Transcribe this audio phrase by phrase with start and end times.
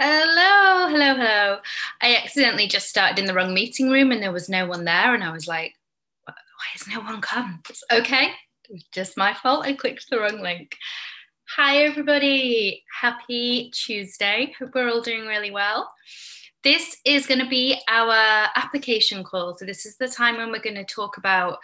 [0.00, 1.58] Hello, hello, hello.
[2.00, 5.12] I accidentally just started in the wrong meeting room and there was no one there.
[5.12, 5.74] And I was like,
[6.24, 6.34] why
[6.72, 7.60] has no one come?
[7.68, 8.26] It's okay.
[8.68, 9.66] It was just my fault.
[9.66, 10.76] I clicked the wrong link.
[11.56, 12.84] Hi, everybody.
[13.00, 14.54] Happy Tuesday.
[14.56, 15.90] Hope we're all doing really well.
[16.62, 19.56] This is going to be our application call.
[19.58, 21.58] So, this is the time when we're going to talk about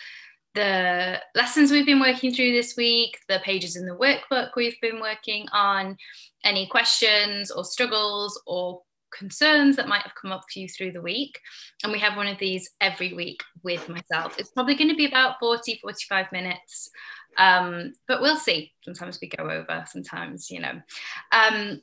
[0.55, 5.01] the lessons we've been working through this week, the pages in the workbook we've been
[5.01, 5.97] working on,
[6.45, 8.83] any questions or struggles or
[9.17, 11.39] concerns that might have come up for you through the week.
[11.83, 14.39] And we have one of these every week with myself.
[14.39, 16.91] It's probably going to be about 40, 45 minutes.
[17.37, 18.73] Um, but we'll see.
[18.85, 20.81] Sometimes we go over, sometimes, you know.
[21.33, 21.81] Um,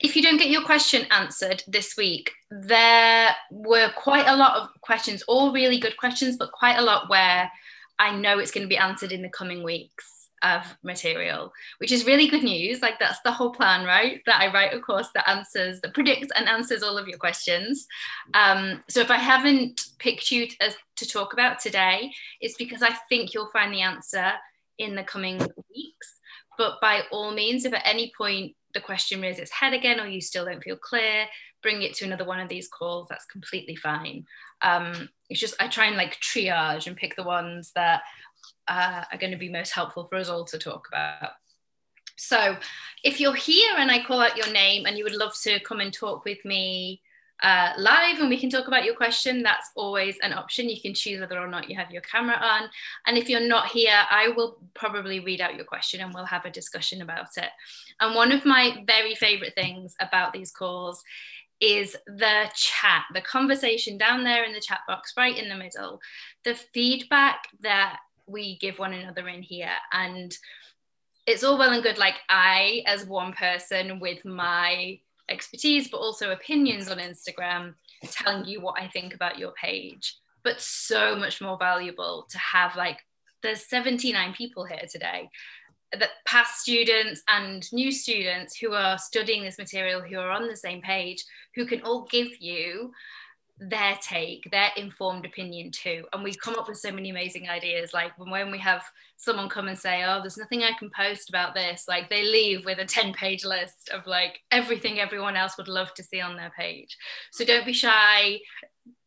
[0.00, 4.68] if you don't get your question answered this week, there were quite a lot of
[4.80, 7.50] questions, all really good questions, but quite a lot where
[7.98, 12.06] I know it's going to be answered in the coming weeks of material, which is
[12.06, 12.82] really good news.
[12.82, 14.20] Like that's the whole plan, right?
[14.26, 17.86] That I write a course that answers, that predicts and answers all of your questions.
[18.34, 22.94] Um, so if I haven't picked you to, to talk about today, it's because I
[23.08, 24.32] think you'll find the answer
[24.78, 26.14] in the coming weeks.
[26.58, 30.06] But by all means, if at any point the question raises its head again or
[30.06, 31.26] you still don't feel clear,
[31.62, 33.08] bring it to another one of these calls.
[33.08, 34.26] That's completely fine.
[34.64, 38.02] Um, it's just I try and like triage and pick the ones that
[38.66, 41.32] uh, are going to be most helpful for us all to talk about.
[42.16, 42.56] So,
[43.02, 45.80] if you're here and I call out your name and you would love to come
[45.80, 47.02] and talk with me
[47.42, 50.68] uh, live and we can talk about your question, that's always an option.
[50.68, 52.70] You can choose whether or not you have your camera on.
[53.06, 56.44] And if you're not here, I will probably read out your question and we'll have
[56.44, 57.50] a discussion about it.
[58.00, 61.02] And one of my very favorite things about these calls
[61.60, 66.00] is the chat, the conversation down there in the chat box, right in the middle,
[66.44, 69.70] the feedback that we give one another in here.
[69.92, 70.36] And
[71.26, 76.32] it's all well and good, like I, as one person with my expertise, but also
[76.32, 77.74] opinions on Instagram,
[78.10, 80.16] telling you what I think about your page.
[80.42, 82.98] But so much more valuable to have like
[83.42, 85.28] there's 79 people here today
[85.98, 90.56] that past students and new students who are studying this material who are on the
[90.56, 91.24] same page
[91.54, 92.92] who can all give you
[93.58, 96.04] their take their informed opinion too.
[96.12, 97.94] And we've come up with so many amazing ideas.
[97.94, 98.82] Like when we have
[99.16, 102.64] someone come and say oh there's nothing i can post about this like they leave
[102.64, 106.36] with a 10 page list of like everything everyone else would love to see on
[106.36, 106.96] their page.
[107.32, 108.40] So don't be shy.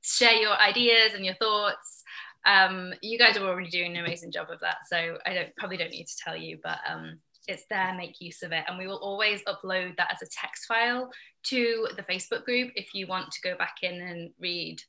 [0.02, 2.04] Share your ideas and your thoughts
[2.48, 5.78] um, you guys are already doing an amazing job of that so i don't probably
[5.78, 8.66] don't need to tell you but um, it's there make use of it.
[8.68, 11.10] And we will always upload that as a text file
[11.44, 14.82] to the facebook group if you want to go back in and read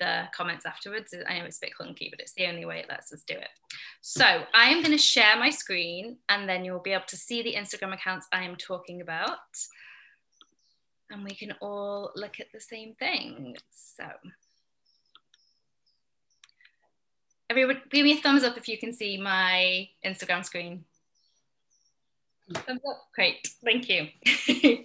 [0.00, 1.14] the comments afterwards.
[1.26, 3.34] I know it's a bit clunky but it's the only way it lets us do
[3.34, 3.48] it.
[4.02, 7.42] So i am going to share my screen and then you'll be able to see
[7.42, 9.38] the instagram accounts i am talking about.
[11.10, 13.56] And we can all look at the same thing.
[13.70, 14.04] So
[17.50, 20.84] everyone give me a thumbs up if you can see my instagram screen
[22.52, 24.08] Thumbs up, Great, thank you.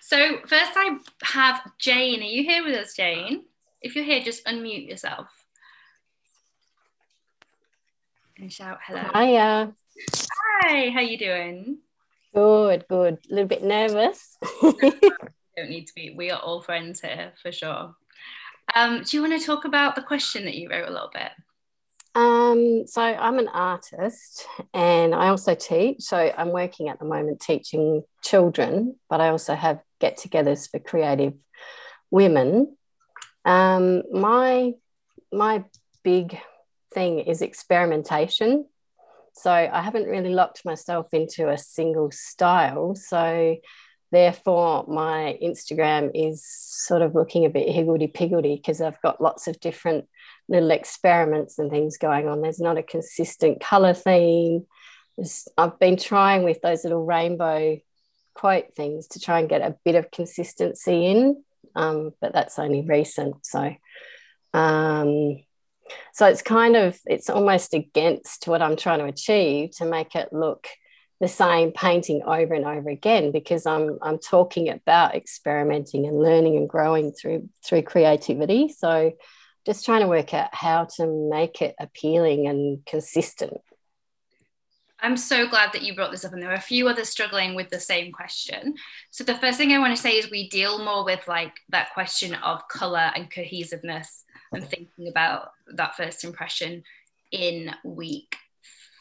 [0.00, 2.20] so first I have Jane.
[2.20, 3.46] Are you here with us, Jane?
[3.82, 5.26] If you're here, just unmute yourself
[8.40, 9.02] and shout hello.
[9.14, 9.72] Hiya.
[10.62, 11.78] Hi, how you doing?
[12.34, 13.18] Good, good.
[13.30, 14.38] A little bit nervous.
[14.62, 16.14] don't need to be.
[16.16, 17.94] We are all friends here for sure.
[18.74, 21.30] Um, do you want to talk about the question that you wrote a little bit?
[22.14, 26.02] Um, so I'm an artist and I also teach.
[26.02, 30.80] So I'm working at the moment teaching children, but I also have get togethers for
[30.80, 31.34] creative
[32.10, 32.76] women.
[33.44, 34.72] Um, my
[35.32, 35.64] my
[36.02, 36.38] big
[36.92, 38.66] thing is experimentation.
[39.32, 42.96] So I haven't really locked myself into a single style.
[42.96, 43.56] So
[44.10, 49.46] therefore my Instagram is sort of looking a bit higgledy piggledy because I've got lots
[49.46, 50.06] of different
[50.48, 52.42] little experiments and things going on.
[52.42, 54.66] There's not a consistent color theme.
[55.56, 57.78] I've been trying with those little rainbow
[58.34, 61.42] quote things to try and get a bit of consistency in,
[61.76, 63.44] um, but that's only recent.
[63.44, 63.74] So,
[64.54, 65.42] um,
[66.12, 70.32] so it's kind of it's almost against what I'm trying to achieve to make it
[70.32, 70.68] look
[71.20, 76.56] the same painting over and over again because I'm I'm talking about experimenting and learning
[76.56, 78.68] and growing through through creativity.
[78.68, 79.12] So
[79.66, 83.60] just trying to work out how to make it appealing and consistent.
[85.02, 87.54] I'm so glad that you brought this up, and there are a few others struggling
[87.54, 88.74] with the same question.
[89.10, 91.92] So, the first thing I want to say is we deal more with like that
[91.94, 96.82] question of color and cohesiveness and thinking about that first impression
[97.32, 98.36] in week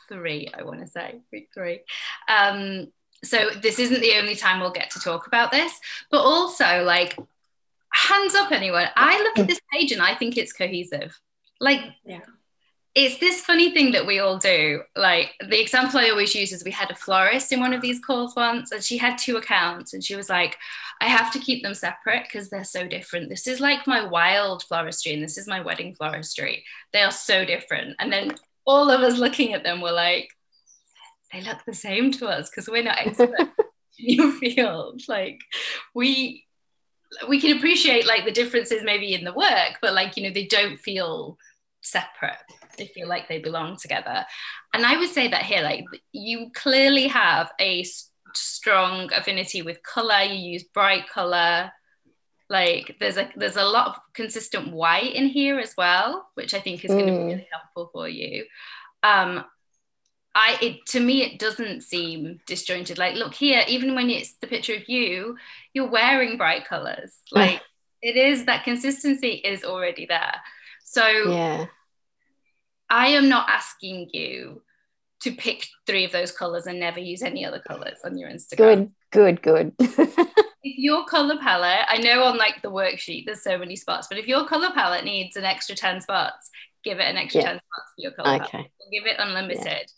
[0.09, 1.81] three, I want to say, week three.
[2.27, 2.87] Um,
[3.23, 5.73] so this isn't the only time we'll get to talk about this,
[6.11, 7.17] but also like
[7.91, 8.87] hands up anyone.
[8.95, 11.19] I look at this page and I think it's cohesive.
[11.59, 12.21] Like Yeah.
[12.95, 14.81] it's this funny thing that we all do.
[14.95, 17.99] Like the example I always use is we had a florist in one of these
[17.99, 20.57] calls once, and she had two accounts, and she was like,
[21.01, 23.29] I have to keep them separate because they're so different.
[23.29, 26.63] This is like my wild floristry, and this is my wedding floristry.
[26.93, 27.95] They are so different.
[27.99, 28.35] And then
[28.69, 30.29] all of us looking at them were like,
[31.33, 33.33] they look the same to us because we're not experts
[33.99, 35.01] in your field.
[35.07, 35.39] Like
[35.95, 36.45] we
[37.27, 40.45] we can appreciate like the differences maybe in the work, but like you know, they
[40.45, 41.37] don't feel
[41.81, 42.37] separate.
[42.77, 44.23] They feel like they belong together.
[44.73, 47.83] And i would say that here like you clearly have a
[48.35, 50.21] strong affinity with color.
[50.21, 51.71] You use bright color
[52.49, 56.59] like there's a there's a lot of consistent white in here as well which i
[56.59, 57.25] think is going to be Mm.
[57.27, 58.45] really helpful for you
[59.03, 59.45] um
[60.35, 64.47] i it to me it doesn't seem disjointed like look here even when it's the
[64.47, 65.37] picture of you
[65.73, 67.61] you're wearing bright colors like
[68.01, 70.35] it is that consistency is already there
[70.83, 71.65] so Yeah.
[72.91, 74.63] I am not asking you
[75.21, 78.57] to pick three of those colors and never use any other colors on your Instagram.
[79.11, 80.15] Good, good, good.
[80.63, 84.17] If your color palette, I know on like the worksheet there's so many spots, but
[84.17, 86.49] if your color palette needs an extra 10 spots,
[86.83, 87.47] give it an extra Yeah.
[87.51, 88.53] 10 spots for your color palette.
[88.53, 88.71] okay.
[88.91, 89.91] Give it unlimited.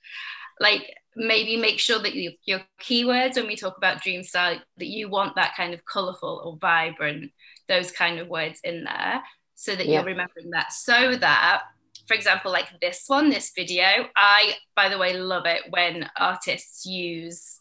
[0.59, 4.87] Like maybe make sure that you, your keywords when we talk about dream style, that
[4.87, 7.31] you want that kind of colorful or vibrant,
[7.67, 9.21] those kind of words in there
[9.55, 9.95] so that Yeah.
[9.95, 10.71] you're remembering that.
[10.73, 11.63] So that,
[12.07, 13.85] for example, like this one, this video,
[14.15, 17.57] I, by the way, love it when artists use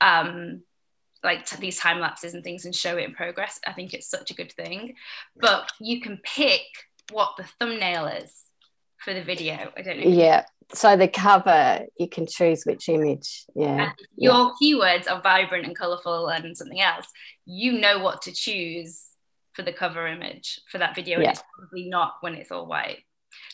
[0.00, 0.62] um,
[1.24, 3.58] like t- these time lapses and things and show it in progress.
[3.66, 4.94] I think it's such a good thing.
[5.36, 6.62] But you can pick
[7.10, 8.32] what the thumbnail is
[8.98, 9.70] for the video.
[9.76, 10.10] I don't know.
[10.10, 10.44] Yeah.
[10.74, 13.44] So the cover, you can choose which image.
[13.54, 13.84] Yeah.
[13.86, 17.06] and your keywords are vibrant and colorful and something else,
[17.46, 19.04] you know what to choose
[19.54, 21.20] for the cover image for that video.
[21.20, 21.30] Yeah.
[21.30, 22.98] It's probably not when it's all white.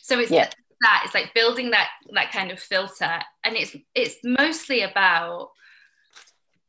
[0.01, 0.49] So it's Yeah.
[0.81, 5.49] that it's like building that that kind of filter, and it's it's mostly about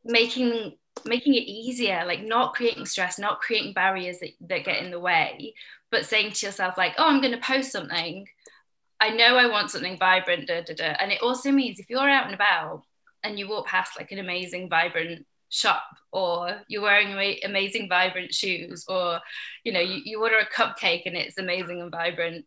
[0.05, 4.91] making making it easier, like not creating stress, not creating barriers that, that get in
[4.91, 5.55] the way,
[5.91, 8.27] but saying to yourself like, oh, I'm going to post something.
[9.01, 10.97] I know I want something vibrant, da, da, da.
[10.99, 12.83] and it also means if you're out and about
[13.23, 15.83] and you walk past like an amazing, vibrant shop,
[16.13, 17.13] or you're wearing
[17.45, 19.21] amazing, vibrant shoes, or
[19.65, 22.45] you know, you, you order a cupcake and it's amazing and vibrant,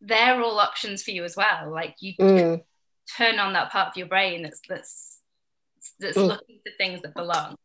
[0.00, 1.70] they're all options for you as well.
[1.70, 2.62] Like you Mm,
[3.16, 5.20] turn on that part of your brain that's that's
[6.00, 6.28] that's Mm.
[6.28, 7.56] looking for things that belong.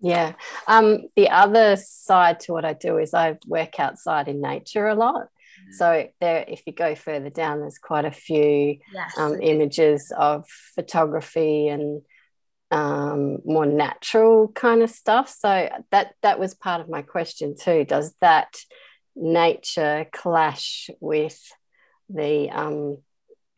[0.00, 0.32] Yeah.
[0.66, 4.94] Um, the other side to what I do is I work outside in nature a
[4.94, 5.28] lot.
[5.72, 9.18] So there, if you go further down, there's quite a few Yes.
[9.18, 12.02] um, images of photography and
[12.72, 15.28] um, more natural kind of stuff.
[15.28, 17.84] So that that was part of my question too.
[17.84, 18.56] Does that
[19.14, 21.38] nature clash with
[22.08, 22.98] the um,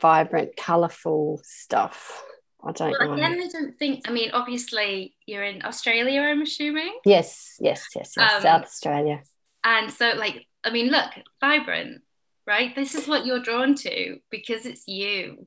[0.00, 2.24] vibrant, colourful stuff?
[2.64, 3.14] I don't well, know.
[3.14, 4.08] again, I don't think.
[4.08, 6.20] I mean, obviously, you're in Australia.
[6.20, 6.98] I'm assuming.
[7.04, 8.32] Yes, yes, yes, yes.
[8.32, 9.22] Um, South Australia.
[9.64, 11.10] And so, like, I mean, look,
[11.40, 12.02] vibrant,
[12.46, 12.74] right?
[12.74, 15.46] This is what you're drawn to because it's you.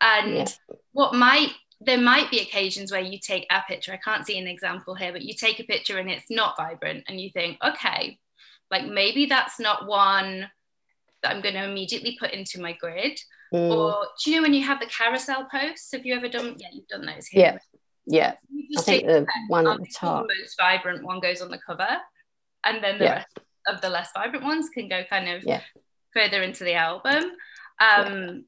[0.00, 0.46] And Yeah.
[0.92, 4.46] what might, there might be occasions where you take a picture, I can't see an
[4.46, 8.18] example here, but you take a picture and it's not vibrant and you think, okay,
[8.70, 10.48] like maybe that's not one
[11.22, 13.20] that I'm going to immediately put into my grid.
[13.52, 15.90] Mm, Or do you know when you have the carousel posts?
[15.92, 16.54] Have you ever done?
[16.58, 17.42] Yeah, you've done those here.
[17.42, 17.58] Yeah.
[18.06, 20.26] yeah, You I just think take the one at the top.
[20.28, 21.88] the most vibrant one goes on the cover,
[22.64, 23.14] and then the Yeah.
[23.14, 25.60] rest of the less vibrant ones can go kind of Yeah.
[26.14, 27.32] further into the album.
[27.80, 28.44] Um,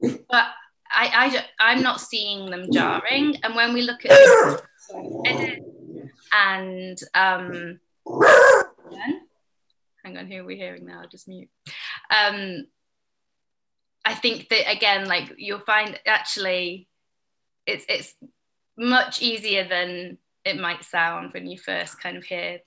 [0.00, 0.46] But
[0.92, 3.36] I, I, I'm not seeing them jarring.
[3.42, 4.10] And when we look at
[5.24, 5.58] edit
[6.32, 7.80] and um,
[10.04, 11.00] hang on, who are we hearing now?
[11.00, 11.48] I'll just mute.
[12.10, 12.66] Um,
[14.04, 16.88] I think that again, like you'll find actually,
[17.66, 18.14] it's it's
[18.76, 22.58] much easier than it might sound when you first kind of hear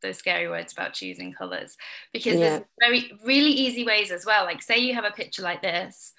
[0.00, 1.76] those scary words about choosing colors
[2.12, 4.44] because there's very really easy ways as well.
[4.44, 6.12] Like say you have a picture like this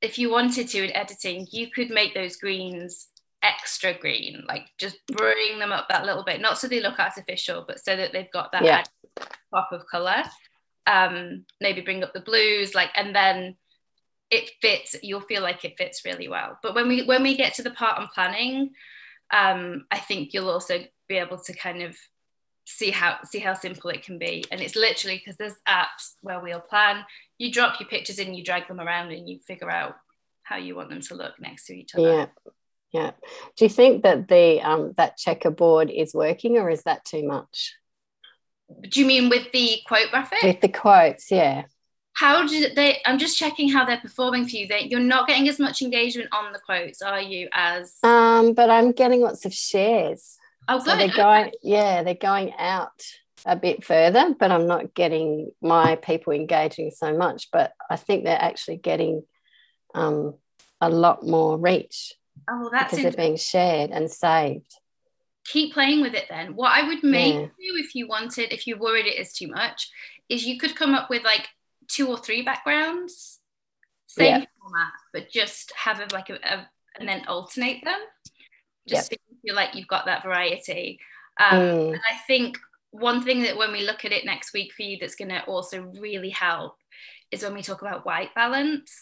[0.00, 3.08] if you wanted to in editing you could make those greens
[3.42, 7.64] extra green like just bring them up that little bit not so they look artificial
[7.66, 8.82] but so that they've got that Yeah.
[9.52, 10.22] pop of color
[10.86, 13.56] um maybe bring up the blues like and then
[14.30, 17.54] it fits you'll feel like it fits really well but when we when we get
[17.54, 18.70] to the part on planning
[19.32, 21.96] um i think you'll also be able to kind of
[22.66, 26.40] see how see how simple it can be and it's literally because there's apps where
[26.40, 27.02] we'll plan
[27.38, 29.96] you drop your pictures in you drag them around and you figure out
[30.42, 32.26] how you want them to look next to each other Yeah.
[32.92, 33.12] Yeah.
[33.56, 37.74] Do you think that the um, that checkerboard is working, or is that too much?
[38.82, 40.42] Do you mean with the quote graphic?
[40.42, 41.64] With the quotes, yeah.
[42.18, 43.00] How did they?
[43.06, 44.66] I'm just checking how they're performing for you.
[44.66, 47.48] They, you're not getting as much engagement on the quotes, are you?
[47.52, 50.36] As um, but I'm getting lots of shares.
[50.66, 50.90] Oh, good.
[50.90, 53.04] So they're going, yeah, they're going out
[53.46, 57.50] a bit further, but I'm not getting my people engaging so much.
[57.52, 59.22] But I think they're actually getting
[59.94, 60.34] um,
[60.80, 62.14] a lot more reach.
[62.50, 64.74] Oh, well, that's because they're being shared and saved.
[65.44, 66.56] Keep playing with it then.
[66.56, 67.40] What I would make yeah.
[67.42, 69.88] do if you wanted, if you worried it is too much,
[70.28, 71.48] is you could come up with like
[71.88, 73.40] two or three backgrounds,
[74.06, 74.44] same yeah.
[74.60, 76.68] format, but just have a, like a, a,
[76.98, 78.00] and then alternate them,
[78.88, 79.18] just yep.
[79.20, 80.98] so you feel like you've got that variety.
[81.40, 81.92] Um, mm.
[81.92, 82.58] And I think
[82.90, 85.44] one thing that when we look at it next week for you, that's going to
[85.44, 86.76] also really help
[87.30, 88.92] is when we talk about white balance.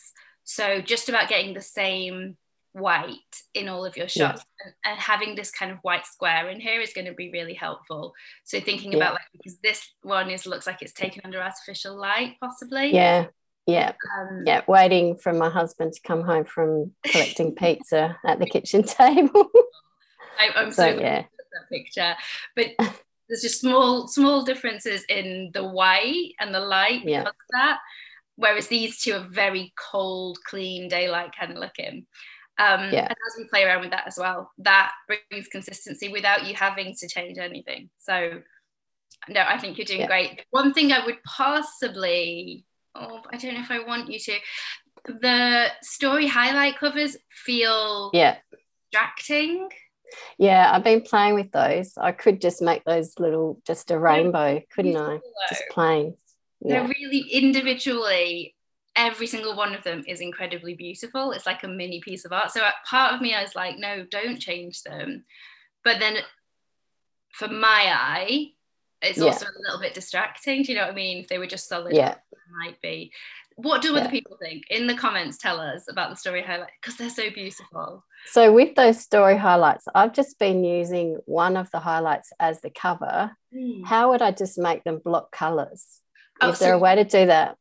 [0.45, 2.37] So just about getting the same
[2.77, 3.19] white
[3.55, 4.67] in all of your shots yeah.
[4.67, 7.55] and, and, having this kind of white square in here is going to be really
[7.55, 8.13] helpful.
[8.45, 8.99] So thinking yeah.
[8.99, 12.93] about like because this one is looks like it's taken under artificial light possibly.
[12.93, 13.27] Yeah
[13.67, 13.93] yeah.
[14.19, 18.83] Um, yeah waiting for my husband to come home from collecting pizza at the kitchen
[18.83, 19.51] table.
[20.39, 21.23] I, am so, so yeah.
[21.23, 22.15] that picture.
[22.55, 22.75] But
[23.29, 27.25] there's just small small differences in the white and the light yeah.
[27.53, 27.79] that
[28.37, 32.07] whereas these two are very cold clean daylight kind of looking
[32.59, 33.07] um, yeah.
[33.07, 36.95] And as we play around with that as well, that brings consistency without you having
[37.01, 37.91] to change anything.
[37.99, 38.43] So,
[39.29, 40.07] no, I think you're doing yeah.
[40.07, 40.45] great.
[40.51, 44.39] One thing I would possibly, oh, I don't know if I want you to,
[45.07, 48.39] the story highlight covers feel yeah
[48.97, 49.69] distracting.
[50.39, 51.95] Yeah, I've been playing with those.
[51.97, 55.19] I could just make those little, just a rainbow, couldn't I?
[55.49, 56.15] Just plain.
[56.61, 56.81] Yeah.
[56.81, 58.55] They're really individually
[58.97, 61.33] every single one of them is incredibly beautiful.
[61.33, 62.51] It's like a mini piece of art.
[62.51, 65.25] So uh, part of me, I was like, no, don't change them.
[65.85, 66.17] But then
[67.33, 68.53] for my eye,
[69.03, 69.27] it's yeah.
[69.27, 70.63] also a little bit distracting.
[70.63, 71.19] Do you know what I mean?
[71.19, 72.17] If they were just solid, yeah.
[72.65, 73.13] might be.
[73.57, 74.01] What do yeah.
[74.01, 74.65] other people think?
[74.71, 78.05] In the comments, tell us about the story highlight because they're so beautiful.
[78.27, 82.71] So with those story highlights, I've just been using one of the highlights as the
[82.71, 83.31] cover.
[83.55, 83.87] Mm.
[83.87, 86.01] How would I just make them block colors?
[86.41, 87.57] Oh, Is there so a way to do that?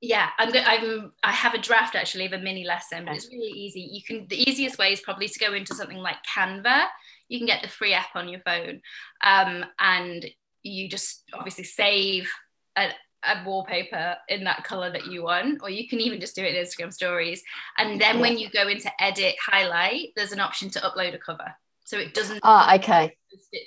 [0.00, 3.28] Yeah i'm good i'm i have a draft actually of a mini lesson but it's
[3.28, 3.80] really easy.
[3.80, 6.86] You can the easiest way is probably to go into something like canva.
[7.28, 8.80] You can get the free app on your phone
[9.22, 10.26] um, and
[10.62, 12.30] you just obviously save
[12.76, 12.90] a,
[13.24, 16.54] a, wallpaper in that color that you want or you can even just do it
[16.54, 17.42] in instagram stories.
[17.76, 21.54] And then when you go into edit highlight there's an option to upload a cover.
[21.84, 23.16] So it doesn't oh okay.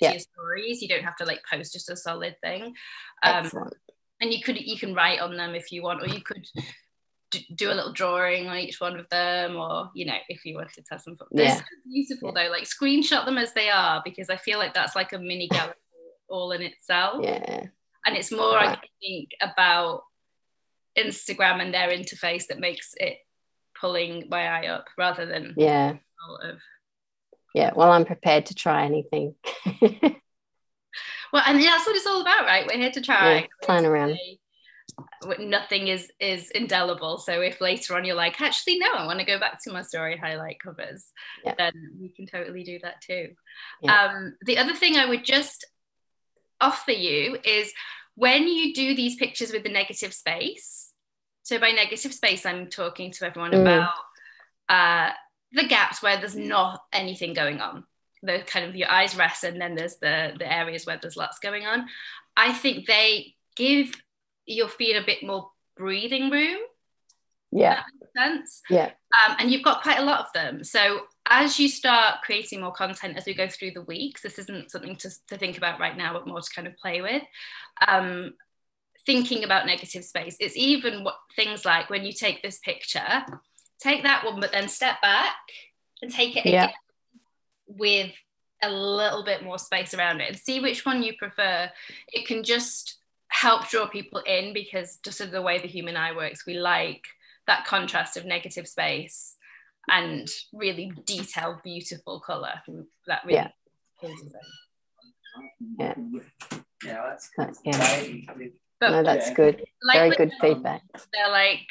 [0.00, 0.12] yeah.
[0.12, 0.80] your stories.
[0.80, 2.74] You don't have to like post just a solid thing.
[3.22, 3.74] Um, Excellent
[4.22, 6.46] and you could you can write on them if you want or you could
[7.54, 10.72] do a little drawing on each one of them or you know if you wanted
[10.74, 11.28] to have some fun.
[11.32, 11.56] Yeah.
[11.56, 12.48] so beautiful though.
[12.48, 15.74] Like screenshot them as they are because i feel like that's like a mini gallery
[16.28, 17.22] all in itself.
[17.22, 17.66] Yeah.
[18.06, 18.78] And it's more right.
[18.78, 20.02] i think about
[20.98, 23.18] instagram and their interface that makes it
[23.80, 25.94] pulling my eye up rather than yeah.
[26.42, 26.58] of
[27.54, 29.34] yeah well i'm prepared to try anything
[31.32, 32.66] well, and that's what it's all about, right?
[32.66, 33.34] We're here to try.
[33.34, 34.18] Yeah, plan around.
[35.38, 37.18] Nothing is is indelible.
[37.18, 39.82] So if later on you're like, actually, no, I want to go back to my
[39.82, 41.06] story highlight covers,
[41.44, 41.54] yeah.
[41.56, 43.30] then we can totally do that too.
[43.80, 44.04] Yeah.
[44.04, 45.64] Um, the other thing I would just
[46.60, 47.72] offer you is
[48.14, 50.92] when you do these pictures with the negative space.
[51.44, 53.62] So by negative space, I'm talking to everyone mm.
[53.62, 53.94] about
[54.68, 55.12] uh,
[55.52, 57.84] the gaps where there's not anything going on
[58.22, 61.38] the kind of your eyes rest and then there's the the areas where there's lots
[61.38, 61.86] going on.
[62.36, 63.92] I think they give
[64.46, 66.58] your feet a bit more breathing room.
[67.50, 67.82] Yeah.
[68.16, 68.62] Sense.
[68.70, 68.90] Yeah.
[69.26, 70.64] Um, and you've got quite a lot of them.
[70.64, 74.70] So as you start creating more content as we go through the weeks this isn't
[74.70, 77.22] something to, to think about right now but more to kind of play with.
[77.86, 78.34] Um,
[79.04, 83.24] thinking about negative space it's even what things like when you take this picture
[83.80, 85.34] take that one but then step back
[86.02, 86.64] and take it yeah.
[86.64, 86.74] again
[87.76, 88.12] with
[88.62, 91.70] a little bit more space around it and see which one you prefer.
[92.12, 92.98] It can just
[93.28, 97.04] help draw people in because just of the way the human eye works, we like
[97.46, 99.36] that contrast of negative space
[99.90, 102.54] and really detailed, beautiful color.
[103.06, 103.48] That really yeah.
[105.78, 105.94] Yeah.
[106.84, 108.04] Yeah, that's, yeah.
[108.80, 109.64] But no, that's good.
[109.82, 110.82] Like Very good feedback.
[111.12, 111.66] They're like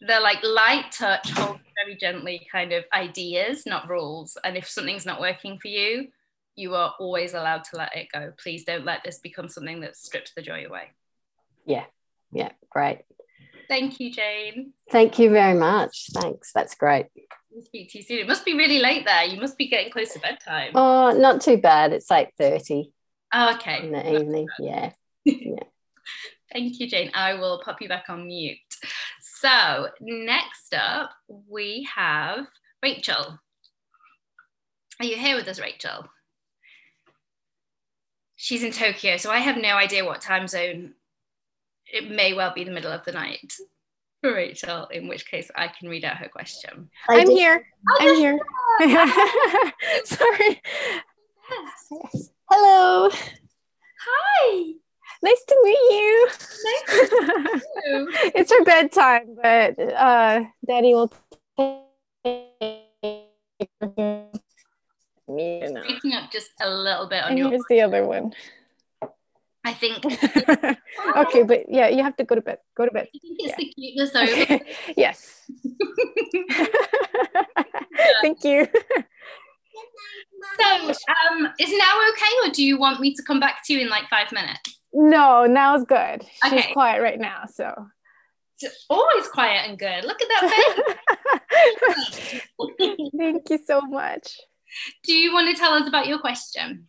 [0.00, 4.36] they're like light touch, hold very gently kind of ideas, not rules.
[4.44, 6.08] And if something's not working for you,
[6.56, 8.32] you are always allowed to let it go.
[8.42, 10.88] Please don't let this become something that strips the joy away.
[11.66, 11.84] Yeah,
[12.32, 13.00] yeah, great.
[13.68, 14.72] Thank you, Jane.
[14.90, 16.06] Thank you very much.
[16.12, 16.52] Thanks.
[16.52, 17.06] That's great.
[17.50, 18.18] We'll speak to you soon.
[18.18, 19.24] It must be really late there.
[19.24, 20.72] You must be getting close to bedtime.
[20.74, 21.92] Oh, not too bad.
[21.92, 22.92] It's eight thirty.
[23.32, 23.84] Oh, okay.
[23.84, 24.46] In the evening.
[24.58, 24.92] Yeah.
[25.24, 25.64] yeah.
[26.52, 27.10] Thank you, Jane.
[27.14, 28.58] I will pop you back on mute.
[29.40, 31.12] So next up,
[31.48, 32.48] we have
[32.82, 33.38] Rachel.
[34.98, 36.08] Are you here with us, Rachel?
[38.34, 40.94] She's in Tokyo, so I have no idea what time zone.
[41.86, 43.52] It may well be the middle of the night
[44.22, 46.90] for Rachel, in which case I can read out her question.
[47.08, 47.64] I'm here.
[47.88, 49.72] Oh, I'm here.
[50.04, 50.60] Sorry.
[52.50, 53.08] Hello.
[54.04, 54.72] Hi.
[55.22, 56.28] Nice to meet you.
[56.28, 58.08] Nice to meet you.
[58.34, 61.12] it's her bedtime, but uh, Daddy will
[61.56, 61.78] take
[65.28, 65.82] me now.
[65.82, 67.50] Breaking up just a little bit on And your.
[67.50, 68.32] here's the other one.
[69.64, 70.04] I think.
[71.16, 72.58] okay, but yeah, you have to go to bed.
[72.76, 73.08] Go to bed.
[73.14, 74.64] I think it's the cuteness over.
[74.96, 75.50] Yes.
[78.22, 78.66] Thank you.
[80.60, 83.80] So, um, is now okay, or do you want me to come back to you
[83.80, 84.78] in like five minutes?
[84.92, 86.22] No, now it's good.
[86.44, 86.72] She's Okay.
[86.72, 87.74] quiet right now, so.
[88.90, 90.04] Always quiet and good.
[90.04, 90.84] Look at that
[92.18, 92.40] face.
[93.16, 94.36] Thank you so much.
[95.04, 96.88] do you want to tell us about your question?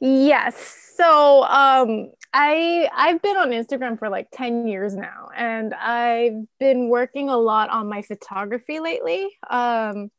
[0.00, 0.92] Yes.
[0.96, 6.88] So um I I've been on Instagram for like 10 years now and I've been
[6.88, 9.28] working a lot on my photography lately.
[9.48, 10.10] Um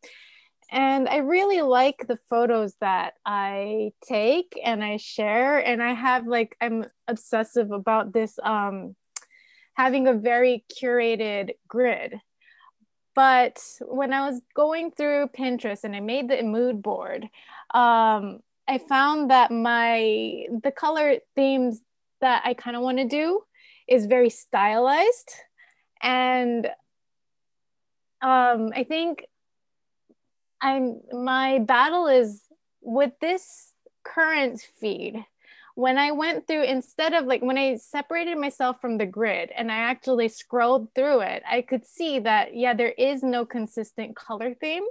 [0.72, 6.26] and I really like the photos that I take and I share and I have
[6.28, 8.96] like I'm obsessive about this um
[9.74, 12.20] having a very curated grid.
[13.14, 17.24] But when I was going through Pinterest and I made the mood board,
[17.74, 21.82] um, I found that my the color themes
[22.22, 23.42] that I kind of want to do
[23.88, 25.34] is very stylized,
[26.02, 26.68] and
[28.22, 29.26] um, I think
[30.62, 32.44] I'm my battle is
[32.82, 35.26] with this current feed.
[35.76, 39.72] When I went through, instead of like when I separated myself from the grid and
[39.72, 44.54] I actually scrolled through it, I could see that, yeah, there is no consistent color
[44.54, 44.84] theme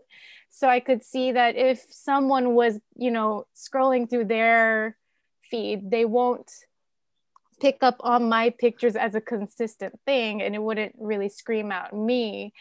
[0.51, 4.97] so i could see that if someone was you know scrolling through their
[5.51, 6.51] feed they won't
[7.61, 11.95] pick up on my pictures as a consistent thing and it wouldn't really scream out
[11.95, 12.53] me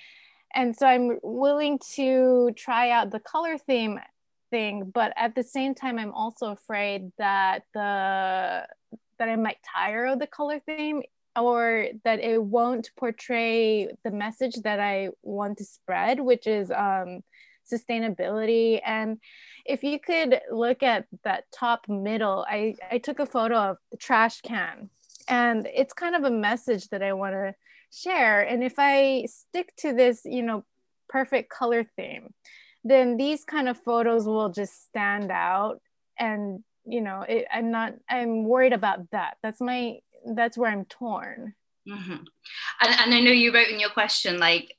[0.54, 4.00] and so i'm willing to try out the color theme
[4.50, 8.66] thing but at the same time i'm also afraid that the
[9.18, 11.02] that i might tire of the color theme
[11.36, 17.22] or that it won't portray the message that i want to spread which is um
[17.72, 18.80] sustainability.
[18.84, 19.20] And
[19.66, 23.98] if you could look at that top middle i i took a photo of the
[23.98, 24.90] trash can
[25.28, 27.54] and it's kind of a message that i want to
[27.92, 30.64] share and if i stick to this you know
[31.08, 32.34] perfect color theme
[32.84, 35.82] then these kind of photos will just stand out
[36.18, 39.38] and you know it, i'm not i'm worried about that.
[39.44, 40.00] That's my
[40.36, 41.54] that's where i'm torn.
[41.88, 42.24] Hmm
[42.82, 44.76] And, and I know you wrote in your question like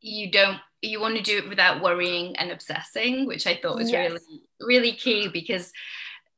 [0.00, 3.90] you don't you want to do it without worrying and obsessing, which I thought was
[3.90, 4.10] Yes.
[4.12, 5.72] really really key because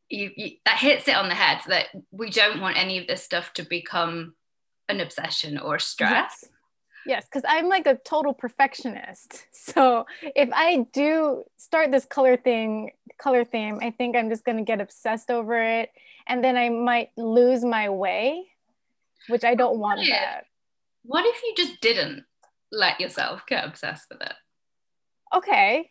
[0.08, 3.22] you, you that hits it on the head that we don't want any of this
[3.24, 4.34] stuff to become
[4.88, 6.10] an obsession or stress.
[6.42, 6.44] Yes.
[7.08, 9.46] Yes, because I'm like a total perfectionist.
[9.52, 14.62] So if I do start this color thing, color theme, I think I'm just gonna
[14.64, 15.90] get obsessed over it,
[16.26, 18.46] and then I might lose my way,
[19.28, 20.20] which I don't want Yeah.
[20.20, 20.44] that.
[21.02, 22.24] What if you just didn't
[22.72, 24.34] let yourself get obsessed with it?
[25.34, 25.90] Okay,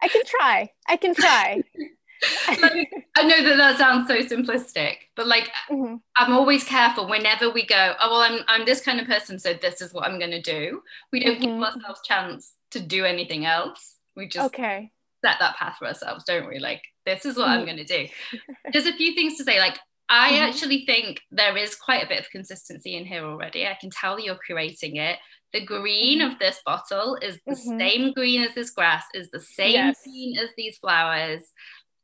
[0.00, 0.70] I can try.
[0.88, 1.62] I can try.
[2.60, 6.00] Like, I know that that sounds so simplistic, but like Mhm.
[6.16, 9.54] I'm always careful whenever we go, oh well, I'm I'm this kind of person, so
[9.54, 10.82] this is what I'm gonna do.
[11.12, 11.64] We don't give Mhm.
[11.64, 13.98] ourselves chance to do anything else.
[14.16, 14.92] We just Okay.
[15.24, 16.58] set that path for ourselves, don't we?
[16.58, 17.66] Like this is what I'm Mhm.
[17.66, 18.08] gonna do.
[18.72, 19.58] There's a few things to say.
[19.58, 20.48] Like I Mhm.
[20.48, 23.66] actually think there is quite a bit of consistency in here already.
[23.66, 25.18] I can tell you're creating it.
[25.52, 26.32] The green Mhm.
[26.32, 27.78] of this bottle is the Mhm.
[27.78, 30.02] same green as this grass, is the same Yes.
[30.04, 31.42] green as these flowers.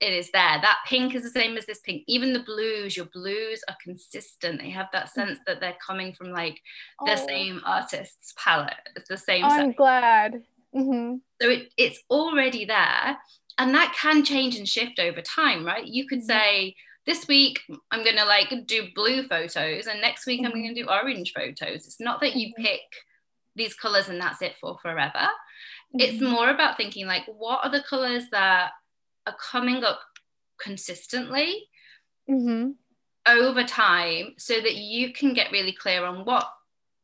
[0.00, 0.58] It is there.
[0.62, 2.04] That pink is the same as this pink.
[2.06, 4.60] Even the blues, your blues are consistent.
[4.60, 6.60] They have that sense that they're coming from like
[7.04, 8.74] the Oh, same artist's palette.
[8.94, 10.42] It's the same I'm glad.
[10.72, 13.18] hmm So it, it's already there.
[13.58, 15.84] And that can change and shift over time, right?
[15.84, 16.26] You could Mhm.
[16.26, 20.62] say, this week I'm gonna like do blue photos, and next week I'm Mhm.
[20.62, 21.86] gonna do orange photos.
[21.86, 22.62] It's not that you Mhm.
[22.64, 22.82] pick
[23.56, 25.28] these colors and that's it for forever.
[25.94, 26.30] It's Mhm.
[26.30, 28.70] more about thinking like, what are the colors that
[29.28, 30.00] are coming up
[30.58, 31.68] consistently
[32.28, 32.74] Mhm.
[33.28, 36.50] over time so that you can get really clear on what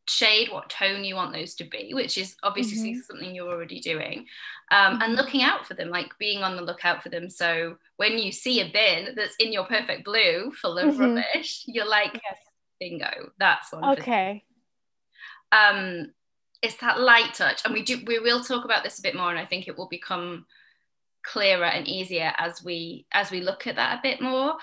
[0.07, 3.01] shade, what tone you want those to be, which is obviously Mm-hmm.
[3.01, 4.27] something you're already doing,
[4.71, 7.31] um, and looking out for them, like being on the lookout for them.
[7.31, 10.99] So when you see a bin that's in your perfect blue full of Mhm.
[11.17, 12.39] rubbish, you're like, Yes.
[12.81, 13.99] bingo, that's one.
[13.99, 14.45] Okay.
[15.53, 16.13] um
[16.63, 19.31] it's that light touch and we do we will talk about this a bit more
[19.31, 20.45] and i think it will become
[21.25, 24.55] clearer and easier as we as we look at that a bit more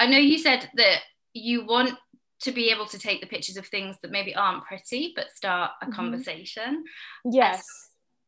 [0.00, 0.98] i know you said that
[1.34, 1.96] you want
[2.40, 5.70] to be able to take the pictures of things that maybe aren't pretty but start
[5.82, 5.92] a Mhm.
[5.94, 6.84] conversation
[7.24, 7.64] Yes.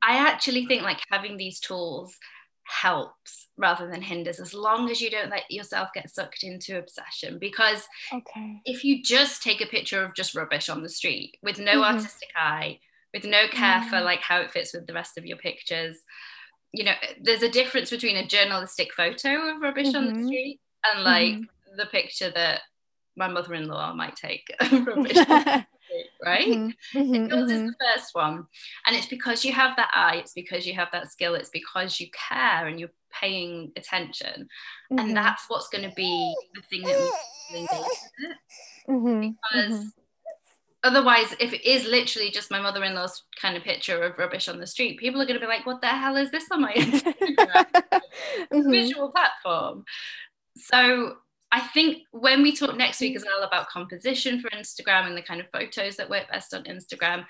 [0.03, 2.17] i actually think like having these tools
[2.65, 7.39] helps rather than hinders as long as you don't let yourself get sucked into obsession
[7.39, 8.61] because Okay.
[8.65, 11.95] if you just take a picture of just rubbish on the street with no Mhm.
[11.95, 12.79] artistic eye,
[13.13, 14.05] with no care for Mm.
[14.05, 16.05] like how it fits with the rest of your pictures,
[16.73, 20.27] you know, there's a difference between a journalistic photo of rubbish on the Mhm.
[20.27, 21.39] street and like
[21.77, 22.61] the picture that
[23.17, 26.47] my mother-in-law might take of rubbish on the street, right?
[26.49, 27.67] Mhm, mhm, Yours is mhm.
[27.67, 28.47] the first one.
[28.87, 32.01] And it's because you have that eye, it's because you have that skill, it's because
[32.01, 34.49] you care and you're paying attention.
[34.91, 37.17] And that's what's going to be the thing that makes
[37.49, 38.37] you engage with it
[39.69, 39.93] because.
[40.83, 44.67] Otherwise if it is literally just my mother-in-law's kind of picture of rubbish on the
[44.67, 47.67] street people are going to be like what the hell is this on my Instagram
[48.53, 48.71] Mhm.
[48.71, 49.85] visual platform
[50.57, 51.17] so
[51.53, 55.23] i think when we talk next week as well about composition for instagram and the
[55.23, 57.25] kind of photos that work best on instagram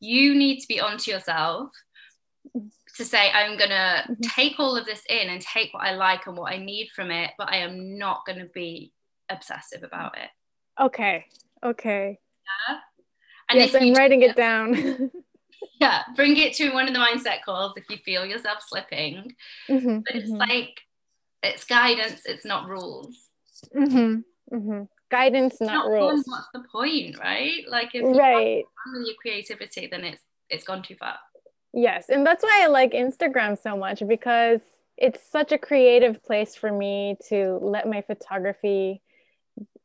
[0.00, 1.70] you need to be onto yourself
[2.96, 4.16] to say i'm going to Mhm.
[4.34, 7.10] take all of this in and take what i like and what i need from
[7.10, 8.92] it but i am not going to be
[9.28, 10.30] obsessive about it
[10.80, 11.26] Okay.
[11.62, 12.18] Okay.
[13.48, 15.10] And yes, I'm writing it down.
[15.80, 19.34] yeah bring it to one of the mindset calls if you feel yourself slipping
[19.70, 20.80] Mhm, but it's mhm, like
[21.42, 23.28] it's guidance it's not rules
[23.74, 24.88] mhm, mhm.
[25.10, 26.24] Guidance, not fun, rules.
[26.26, 28.64] what's the point right like if you Right.
[28.84, 31.16] fun with your creativity then it's it's gone too far
[31.76, 34.60] Yes, and that's why I like Instagram so much because
[34.96, 39.02] it's such a creative place for me to let my photography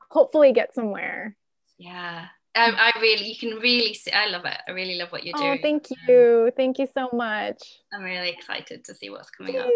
[0.10, 1.36] hopefully get somewhere.
[1.80, 2.28] yeah
[2.60, 5.36] I, I really you can really see i love it i really love what you're
[5.38, 6.52] Oh, doing thank you.
[6.58, 7.62] Thank you so much.
[7.94, 9.70] i'm really excited to see what's coming up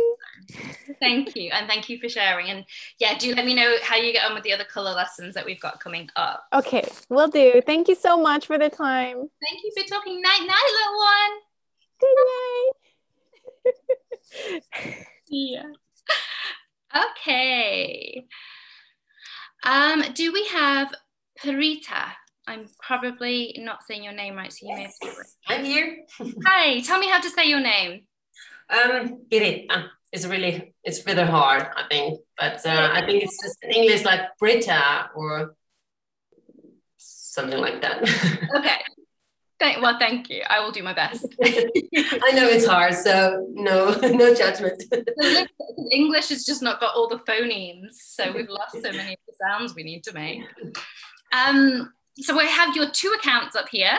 [0.99, 2.65] thank you and thank you for sharing and
[2.99, 5.45] yeah do let me know how you get on with the other color lessons that
[5.45, 7.61] we've got coming up Okay, we'll do.
[7.65, 9.17] Thank you so much for the time.
[9.45, 11.33] thank you for talking night night little one
[12.01, 12.17] Good
[14.83, 14.95] night.
[15.29, 15.63] Yeah.
[16.95, 18.25] Okay.
[19.63, 20.93] Um, do we have
[21.41, 22.11] Parita?
[22.47, 25.23] I'm probably not saying your name right, so you may have to.
[25.47, 25.99] I'm here.
[26.45, 28.01] Hi, tell me how to say your name.
[28.69, 29.87] Um, Birita.
[30.11, 32.19] It's really, it's rather hard, I think.
[32.37, 35.55] But uh, I think it's just in English like Brita or
[36.97, 38.07] something like that.
[38.57, 38.77] Okay.
[39.59, 40.43] Thank, well, thank you.
[40.49, 41.25] I will do my best.
[41.43, 44.83] I know it's hard, so no, no judgment.
[45.89, 49.33] English has just not got all the phonemes, so we've lost so many of the
[49.41, 50.41] sounds we need to make.
[51.31, 53.97] Um, so we have your two accounts up here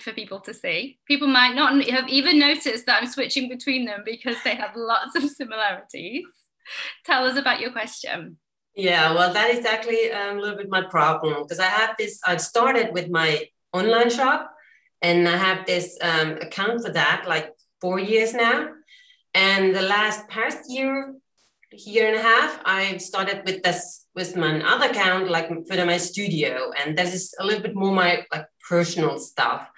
[0.00, 0.98] for people to see.
[1.06, 5.14] People might not have even noticed that I'm switching between them because they have lots
[5.16, 6.24] of similarities.
[7.04, 8.38] Tell us about your question.
[8.74, 12.20] Yeah, well, that is actually um, a little bit my problem because I have this.
[12.26, 14.50] I started with my online shop,
[15.02, 18.68] and I have this um, account for that like four years now.
[19.34, 21.14] And the last past year,
[21.72, 25.96] year and a half, I started with this with my other account, like for my
[25.96, 29.68] studio, and this is a little bit more my like personal stuff.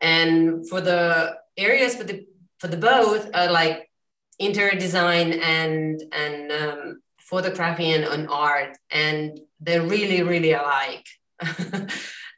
[0.00, 2.26] And for the areas for the
[2.58, 3.90] for the both, are like
[4.38, 8.76] interior design and and um, photography and, and art.
[8.90, 11.06] And they're really really alike.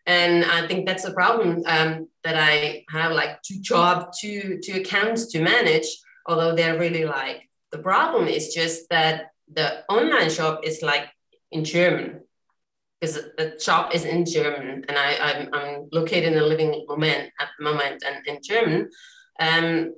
[0.07, 4.81] And i think that's a problem um, that i have like two job two two
[4.81, 5.87] accounts to manage
[6.26, 11.09] although they're really like the problem is just that the online shop is like
[11.50, 12.20] in german
[13.00, 17.30] because the shop is in german and I, I'm, I'm located in a living moment
[17.40, 18.90] at the moment and in german
[19.40, 19.94] um,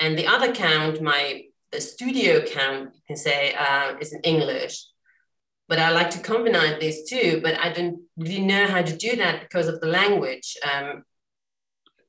[0.00, 4.86] and the other account my the studio account, you can say, uh, is in English.
[5.68, 9.16] But I like to combine these two, but I don't really know how to do
[9.16, 10.56] that because of the language.
[10.70, 11.04] Um,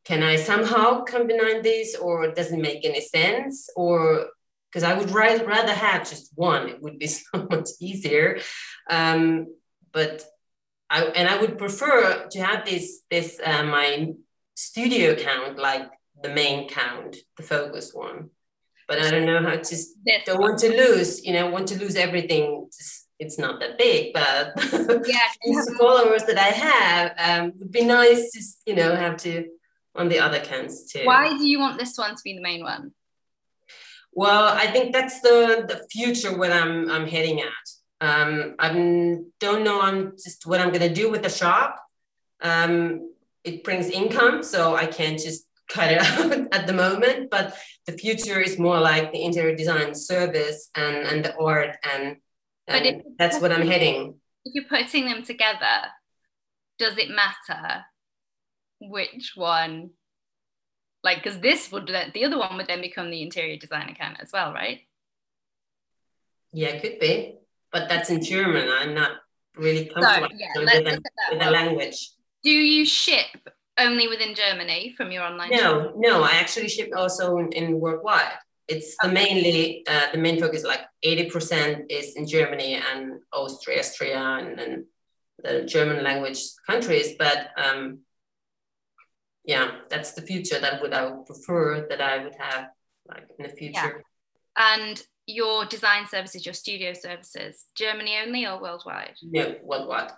[0.03, 3.69] can I somehow combine these, or it doesn't make any sense?
[3.77, 4.27] Or
[4.73, 8.39] because I would rather, rather have just one, it would be so much easier.
[8.89, 9.47] Um,
[9.91, 10.23] but
[10.89, 14.13] I and I would prefer to have this this uh, my
[14.55, 15.89] studio account like
[16.21, 18.29] the main count, the focus one
[18.87, 19.75] but I don't know how to
[20.25, 22.67] don't want to lose, you know, want to lose everything.
[22.75, 24.53] Just, it's not that big, but
[25.07, 25.19] Yeah.
[25.43, 29.47] these followers that I have um, would be nice to you know have to
[29.95, 31.05] on the other counts too.
[31.05, 32.91] Why do you want this one to be the main one?
[34.15, 37.65] Well, I think that's the the future what I'm I'm heading at.
[38.01, 38.69] Um, I
[39.39, 41.79] don't know I'm just what I'm gonna do with the shop.
[42.41, 43.11] Um,
[43.43, 47.29] it brings income, so I can't just cut it out at the moment.
[47.29, 52.17] But the future is more like the interior design service and and the art, and,
[52.67, 54.19] and if- that's what I'm heading.
[54.45, 55.75] If you're putting them together,
[56.77, 57.85] does it matter
[58.79, 59.91] which one?
[61.03, 64.31] Like, because this would the other one would then become the interior design account as
[64.31, 64.79] well, right?
[66.53, 67.39] Yeah, it could be,
[67.71, 68.69] but that's in German.
[68.69, 69.11] I'm not
[69.55, 72.11] really So comfortable yeah, with, that with the language.
[72.43, 75.61] Do you ship only within Germany from your online shop?
[75.61, 78.33] No, no, I actually ship also in, in worldwide.
[78.67, 84.19] It's the mainly uh, the main focus like 80% is in Germany and Austria, Austria
[84.19, 84.85] and, and
[85.43, 87.15] the German language countries.
[87.19, 87.99] But um,
[89.45, 92.67] yeah, that's the future that would I would prefer that I would have
[93.07, 94.03] like in the future.
[94.57, 94.75] Yeah.
[94.75, 99.15] And your design services, your studio services, Germany only or worldwide?
[99.21, 100.11] No, worldwide.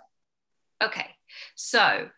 [0.82, 1.06] Okay,
[1.54, 2.08] so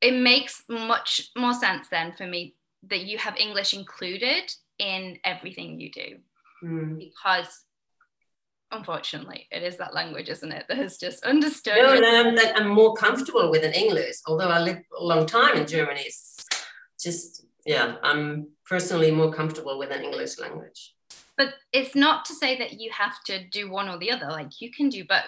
[0.00, 2.54] it makes much more sense then for me
[2.90, 6.18] that you have English included in everything you do
[6.64, 6.98] Mm.
[6.98, 7.64] because
[8.72, 11.76] unfortunately it is that language, isn't it, that has just understood.
[11.76, 15.66] No, I'm, I'm more comfortable with an English, although I lived a long time in
[15.66, 16.02] Germany.
[16.04, 16.44] It's
[17.00, 20.94] just, yeah, I'm personally more comfortable with an English language.
[21.36, 24.28] But it's not to say that you have to do one or the other.
[24.28, 25.24] Like you can do both.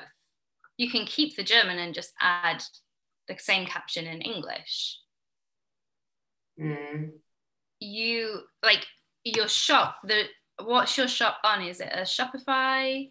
[0.77, 2.63] You can keep the German and just add
[3.29, 4.99] the same caption in English.
[6.61, 7.11] Mm.
[7.81, 8.87] You like
[9.25, 10.25] your shop, the
[10.63, 11.63] what's your shop on?
[11.63, 13.11] Is it a Shopify?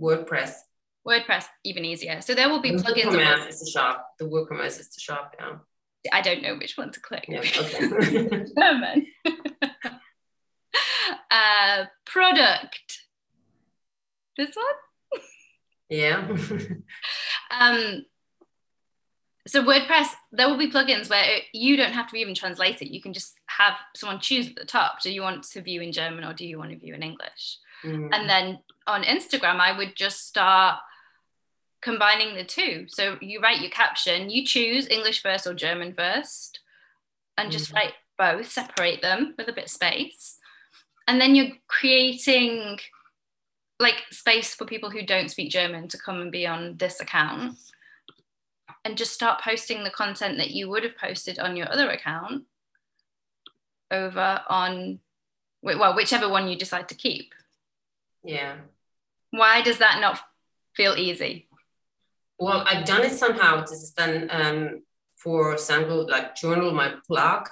[0.00, 0.52] WordPress.
[1.06, 2.20] WordPress, even easier.
[2.22, 3.04] So there will be The plugins.
[3.12, 4.06] WooCommerce is the shop.
[4.18, 5.56] The WooCommerce is the shop, yeah.
[6.12, 7.26] I don't know which one to click.
[7.28, 8.44] Yeah, okay.
[8.58, 9.06] German.
[11.30, 13.02] uh, product.
[14.36, 15.22] This one.
[15.88, 16.28] yeah.
[17.50, 18.04] Um,
[19.46, 22.88] so WordPress, there will be plugins where it- you don't have to even translate it.
[22.92, 25.02] You can just have someone choose at the top.
[25.02, 27.58] Do you want to view in German or do you want to view in English?
[27.84, 28.10] Mm.
[28.12, 30.78] And then on Instagram, I would just start
[31.82, 32.86] combining the two.
[32.88, 36.60] So you write your caption, you choose English first or German first,
[37.36, 37.74] and just Mhm.
[37.74, 40.38] write both, separate them with a bit of space.
[41.06, 42.78] And then you're creating
[43.80, 47.58] like space for people who don't speak German to come and be on this account
[48.84, 52.46] and just start posting the content that you would have posted on your other account
[53.90, 55.00] over on
[55.60, 57.34] well whichever one you decide to keep
[58.24, 58.56] yeah.
[59.30, 60.18] why does that not
[60.74, 61.48] feel easy
[62.38, 63.60] Well, I've done it somehow.
[63.60, 64.82] This is done um,
[65.24, 67.48] for example, like journal, my blog,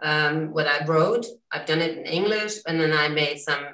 [0.00, 1.26] um, what I wrote.
[1.50, 3.64] I've done it in English, and then I made some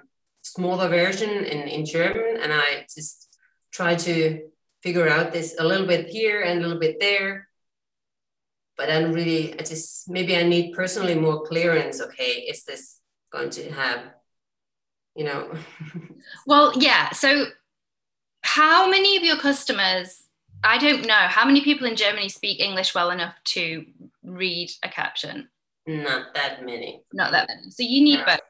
[0.41, 3.39] smaller version in, in German, and I just
[3.71, 4.49] try to
[4.83, 7.49] figure out this a little bit here and a little bit there.
[8.79, 12.01] But I don't really, I just maybe I need personally more clearance.
[12.01, 14.01] Okay, is this going to have,
[15.15, 15.53] you know?
[16.47, 17.47] well yeah so
[18.43, 20.23] how many of your customers
[20.65, 23.85] i don't know how many people in germany speak english well enough to
[24.25, 25.49] read a caption
[25.87, 27.03] Not that many.
[27.13, 28.25] not that many so you need Yeah.
[28.37, 28.41] both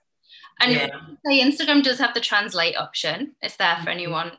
[0.60, 0.88] and yeah.
[1.26, 3.34] say Instagram does have the translate option.
[3.40, 3.94] It's there for Mhm.
[3.94, 4.32] anyone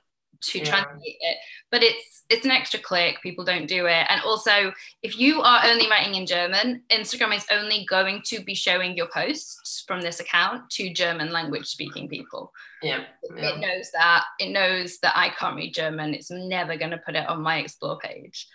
[0.43, 0.65] to Yeah.
[0.65, 1.37] translate it,
[1.71, 3.21] but it's it's an extra click.
[3.21, 4.05] People don't do it.
[4.09, 8.55] And also, if you are only writing in German, Instagram is only going to be
[8.55, 12.53] showing your posts from this account to German language speaking people.
[12.81, 13.03] Yeah.
[13.23, 14.23] It knows that.
[14.39, 16.13] It knows that I can't read German.
[16.13, 18.47] It's never going to put it on my explore page.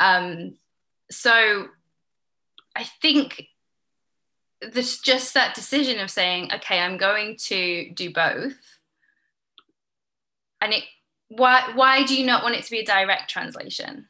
[0.00, 0.56] Um,
[1.10, 1.68] so
[2.74, 3.48] I think
[4.60, 8.54] there's just that decision of saying, okay, I'm going to do both.
[10.60, 10.84] And it
[11.28, 14.08] why why do you not want it to be a direct translation?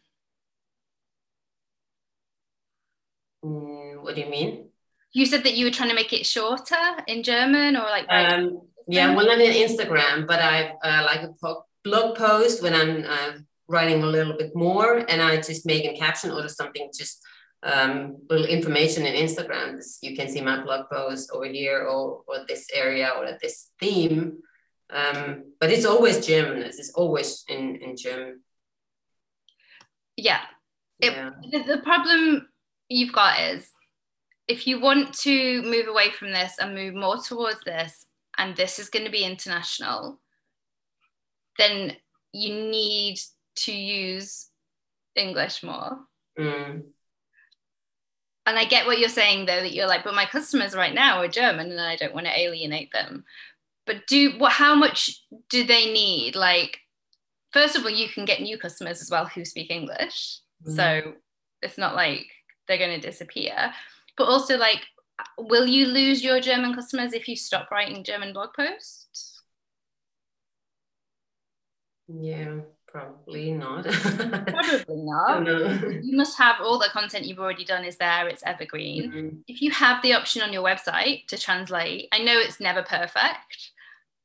[3.45, 4.69] Mm, what do you mean?
[5.13, 6.77] You said that you were trying to make it shorter
[7.07, 11.33] in German or like Um, yeah, well, not in Instagram, but I uh, like a
[11.41, 15.85] po- blog post when I'm uh, writing a little bit more, and I just make
[15.85, 17.21] a caption or something, just
[17.63, 19.83] um, little information in Instagram.
[20.03, 24.39] You can see my blog post over here, or or this area, or this theme.
[24.91, 26.63] Um, but it's always German.
[26.63, 28.41] It's always in in German.
[30.17, 30.41] yeah.
[31.01, 31.31] It- yeah.
[31.53, 32.49] the, the problem
[32.89, 33.71] you've got is
[34.49, 38.79] if you want to move away from this and move more towards this and this
[38.79, 40.19] is going to be international
[41.59, 41.93] then
[42.33, 43.19] you need
[43.57, 44.49] to use
[45.17, 45.99] English more.
[46.39, 46.83] Mm.
[48.47, 51.21] And I get what you're saying though, that you're like, but my customers right now
[51.21, 53.25] are German and I don't want to alienate them.
[53.89, 55.21] But do what how much
[55.51, 56.37] do they need?
[56.37, 56.79] Like,
[57.53, 60.39] first of all, you can get new customers as well who speak English.
[60.65, 60.77] Mm.
[60.77, 61.13] So
[61.63, 62.27] it's not like
[62.69, 63.73] they're going to disappear.
[64.17, 64.87] But also like
[65.39, 69.43] will you lose your German customers if you stop writing German blog posts?
[72.09, 73.85] Yeah, probably not.
[73.85, 75.47] Probably not.
[76.03, 79.13] You must have all the content you've already done is there, it's evergreen.
[79.13, 79.39] Mhm.
[79.47, 83.73] If you have the option on your website to translate, I know it's never perfect,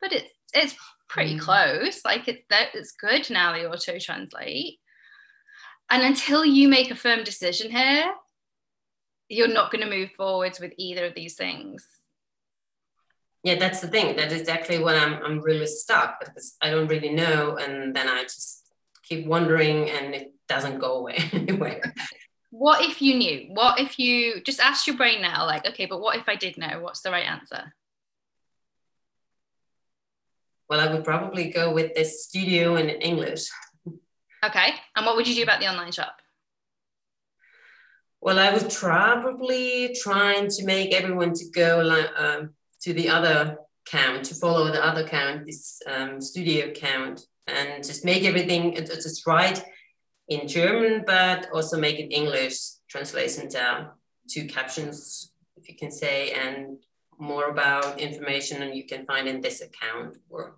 [0.03, 0.75] but it's it's
[1.07, 1.39] pretty Mm.
[1.39, 2.03] close.
[2.03, 4.79] Like it's that it's good now the auto translate.
[5.89, 8.11] And until you make a firm decision here,
[9.29, 11.85] you're not going to move forwards with either of these things.
[13.43, 14.15] Yeah, that's the thing.
[14.15, 15.13] That's exactly what I'm.
[15.23, 18.63] I'm really stuck because I don't really know, and then I just
[19.03, 21.81] keep wondering, and it doesn't go away anyway.
[22.51, 23.47] What if you knew?
[23.53, 26.57] What if you just asked your brain now, like, okay, but what if I did
[26.57, 26.79] know?
[26.81, 27.73] What's the right answer?
[30.69, 33.49] Well, I would probably go with this studio in English.
[34.43, 34.69] Okay.
[34.95, 36.15] And what would you do about the online shop?
[38.21, 43.57] Well, I was probably trying to make everyone to go like, um, to the other
[43.85, 48.85] account, to follow the other account, this um, studio account, and just make everything uh,
[48.85, 49.63] just write
[50.29, 52.57] in German, but also make it English
[52.89, 53.89] translation down,
[54.29, 56.77] two captions, if you can say, and
[57.19, 60.57] more about information and you can find in this account or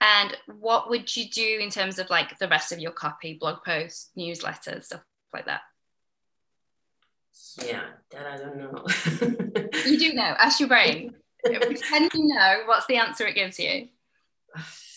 [0.00, 3.64] And what would you do in terms of like the rest of your copy, blog
[3.64, 5.62] posts, newsletters, stuff like that?
[7.64, 8.84] yeah, that I don't know.
[9.84, 10.22] You do know.
[10.22, 11.14] Ask your brain.
[11.44, 12.62] Pretend you know.
[12.66, 13.88] What's the answer it gives you?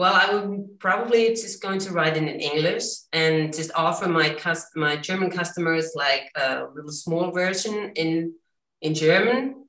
[0.00, 4.30] Well, I would probably just going to write it in English and just offer my
[4.30, 8.32] cust- my German customers like a little small version in
[8.80, 9.66] in German.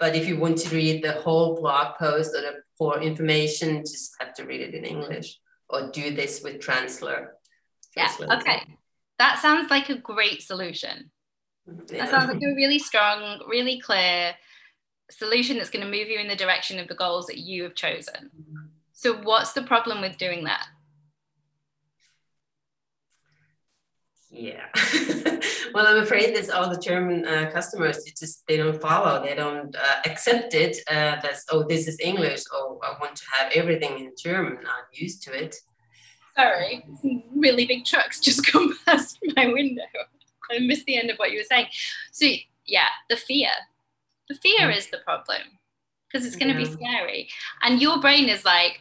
[0.00, 4.16] But if you want to read the whole blog post or the for information, just
[4.18, 7.28] have to read it in English or do this with Transler.
[7.96, 8.08] Yeah.
[8.08, 8.34] Translator.
[8.40, 8.60] Okay.
[9.20, 11.12] That sounds like a great solution.
[11.68, 11.98] Yeah.
[11.98, 14.34] That sounds like a really strong, really clear
[15.10, 17.76] solution that's going to move you in the direction of the goals that you have
[17.76, 18.30] chosen.
[18.34, 18.67] Mm-hmm.
[18.98, 20.66] So, what's the problem with doing that?
[24.28, 24.66] Yeah.
[25.72, 29.36] well, I'm afraid that all the German uh, customers, it just they don't follow, they
[29.36, 30.78] don't uh, accept it.
[30.90, 32.42] Uh, that's oh, this is English.
[32.52, 34.58] Oh, I want to have everything in German.
[34.66, 35.54] I'm used to it.
[36.36, 39.82] Sorry, some really big trucks just come past my window.
[40.50, 41.68] I missed the end of what you were saying.
[42.10, 42.26] So,
[42.66, 43.50] yeah, the fear.
[44.28, 45.42] The fear is the problem
[46.10, 47.28] because it's going to be scary.
[47.62, 48.80] And your brain is like,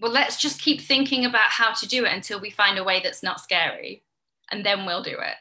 [0.00, 3.00] well, let's just keep thinking about how to do it until we find a way
[3.02, 4.02] that's not scary.
[4.50, 5.36] And then we'll do it.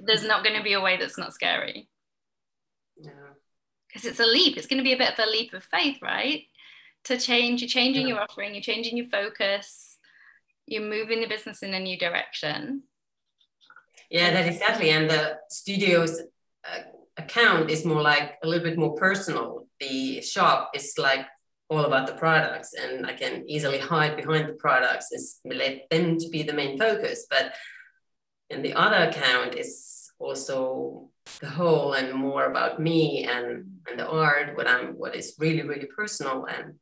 [0.00, 1.88] There's not going to be a way that's not scary
[3.00, 3.12] Yeah.
[3.88, 4.56] because it's a leap.
[4.56, 6.44] It's going to be a bit of a leap of faith, right?
[7.04, 8.14] To change, you're changing Yeah.
[8.14, 9.96] your offering, you're changing your focus,
[10.66, 12.82] you're moving the business in a new direction.
[14.10, 14.90] Yeah, that exactly.
[14.90, 16.20] And the studio's
[16.64, 16.82] uh,
[17.16, 19.66] account is more like a little bit more personal.
[19.80, 21.26] The shop is like
[21.68, 25.08] all about the products, and I can easily hide behind the products
[25.44, 27.26] and let them to be the main focus.
[27.28, 27.54] But
[28.50, 34.08] in the other account is also the whole and more about me and and the
[34.08, 36.78] art, what I'm, what is really really personal and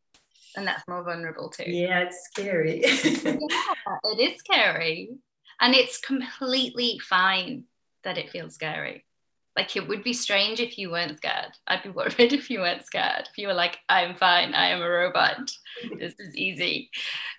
[0.57, 1.64] And that's more vulnerable too.
[1.66, 2.83] yeah, it's scary.
[2.85, 5.11] Yeah, it is scary.
[5.61, 7.64] And it's completely fine
[8.03, 9.05] that it feels scary.
[9.57, 11.53] Like it would be strange if you weren't scared.
[11.67, 13.29] I'd be worried if you weren't scared.
[13.31, 15.51] If you were like, I'm fine, I am a robot,
[15.99, 16.90] this is easy.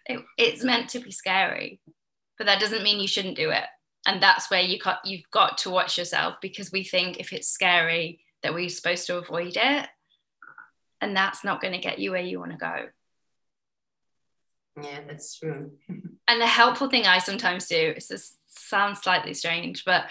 [0.06, 1.80] It- it's meant to be scary,
[2.38, 3.66] but that doesn't mean you shouldn't do it.
[4.08, 7.48] And that's where you got, you've got to watch yourself because we think if it's
[7.50, 9.90] scary that we're supposed to avoid it.
[11.02, 12.86] And that's not going to get you where you want to go.
[14.82, 15.72] yeah, that's true.
[16.28, 20.06] and the helpful thing I sometimes do is this sounds slightly strange, but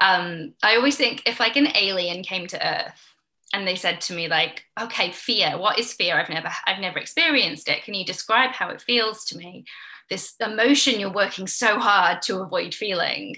[0.00, 3.14] um, I always think if like an alien came to Earth
[3.52, 5.56] and they said to me like, "Okay, fear.
[5.56, 6.18] What is fear?
[6.18, 7.84] I've never I've never experienced it.
[7.84, 9.64] Can you describe how it feels to me?
[10.10, 13.36] This emotion you're working so hard to avoid feeling."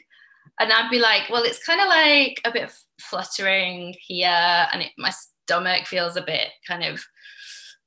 [0.61, 4.29] And I'd be like, "Well, it's kind of like a bit fluttering here,
[4.73, 7.05] and it, my stomach feels a bit kind of."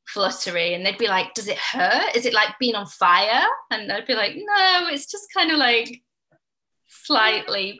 [0.07, 3.89] fluttery and they'd be like does it hurt is it like being on fire and
[3.93, 6.01] i'd be like no it's just kind of like
[6.89, 7.79] slightly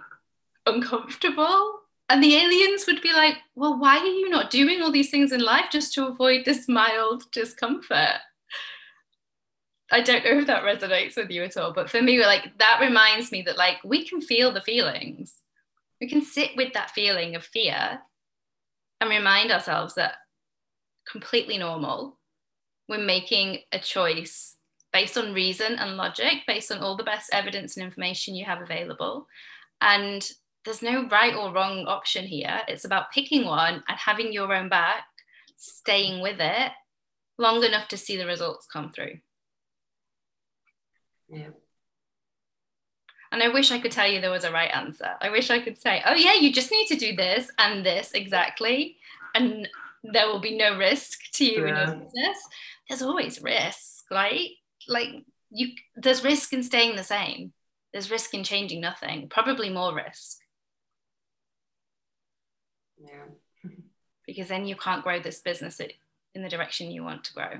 [0.74, 5.09] uncomfortable And the aliens would be like, well, why are you not doing all these
[5.09, 8.19] things in life just to avoid this mild discomfort?
[9.89, 12.80] I don't know if that resonates with you at all, but for me, like that
[12.82, 15.36] reminds me that like we can feel the feelings.
[16.01, 18.01] We can sit with that feeling of fear
[18.99, 20.15] and remind ourselves that
[21.09, 22.19] completely normal.
[22.89, 24.57] We're making a choice
[24.91, 28.61] based on reason and logic, based on all the best evidence and information you have
[28.61, 29.28] available.
[29.80, 30.30] And
[30.66, 32.62] there's no right or wrong option here.
[32.68, 35.05] It's about picking one and having your own back,
[35.55, 36.72] staying with it
[37.38, 39.20] long enough to see the results come through.
[41.30, 41.49] Yeah.
[43.32, 45.12] And I wish I could tell you there was a right answer.
[45.22, 48.12] I wish I could say, oh, yeah, you just need to do this and this
[48.12, 48.97] exactly.
[49.34, 49.70] And
[50.03, 51.70] there will be no risk to you yeah.
[51.70, 52.38] in your business.
[52.89, 54.49] There's always risk, right?
[54.88, 55.09] Like
[55.51, 57.53] you there's risk in staying the same.
[57.93, 60.38] There's risk in changing nothing, probably more risk.
[63.04, 63.70] Yeah.
[64.28, 65.80] because then you can't grow this business
[66.34, 67.52] in the direction you want to grow.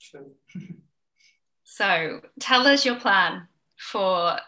[0.00, 0.32] True.
[1.64, 4.38] so tell us your plan for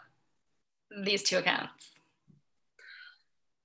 [1.04, 1.90] these two accounts.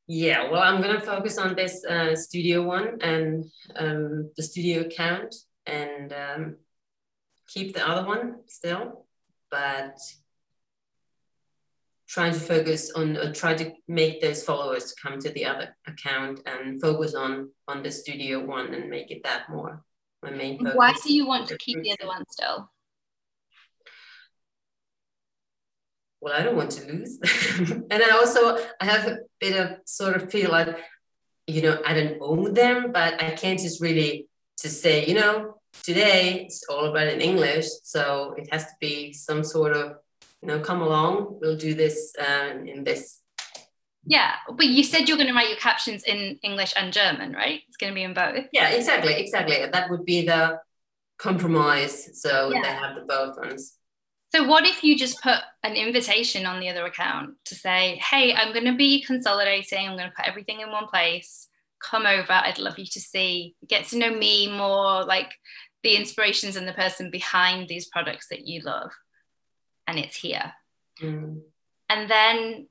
[0.08, 3.46] Yeah, well, I'm gonna focus on this uh, studio one and
[3.76, 5.36] um, the studio account,
[5.68, 6.56] and um,
[7.48, 9.06] keep the other one still,
[9.52, 10.00] but
[12.10, 16.42] trying to focus on uh, try to make those followers come to the other account
[16.46, 19.84] and focus on on the studio one and make it that more
[20.22, 20.76] my main focus.
[20.76, 22.70] Why do you want to keep the other one still?
[26.22, 27.18] Well, I don't want to lose.
[27.90, 30.78] and I also I have a bit of sort of feel like,
[31.48, 34.28] you know, I don't own them, but I can't just really
[34.62, 37.68] just say, you know, today it's all about in English.
[37.84, 39.94] So it has to be some sort of,
[40.42, 43.20] you know, come along, we'll do this uh, in this.
[44.06, 47.62] Yeah, but you said you're going to write your captions in English and German, right?
[47.68, 48.46] It's going to be in both.
[48.54, 49.58] Yeah, exactly, exactly.
[49.72, 50.60] That would be the
[51.18, 52.22] compromise.
[52.22, 52.62] So yeah.
[52.62, 53.76] they have the both ones.
[54.32, 58.34] So, what if you just put an invitation on the other account to say, hey,
[58.34, 61.48] I'm going to be consolidating, I'm going to put everything in one place.
[61.84, 62.32] Come over.
[62.32, 65.32] I'd love you to see, get to know me more, like
[65.84, 68.92] the inspirations and the person behind these products that you love.
[69.90, 70.54] And it's here.
[71.02, 71.42] Mm.
[71.90, 72.68] And then,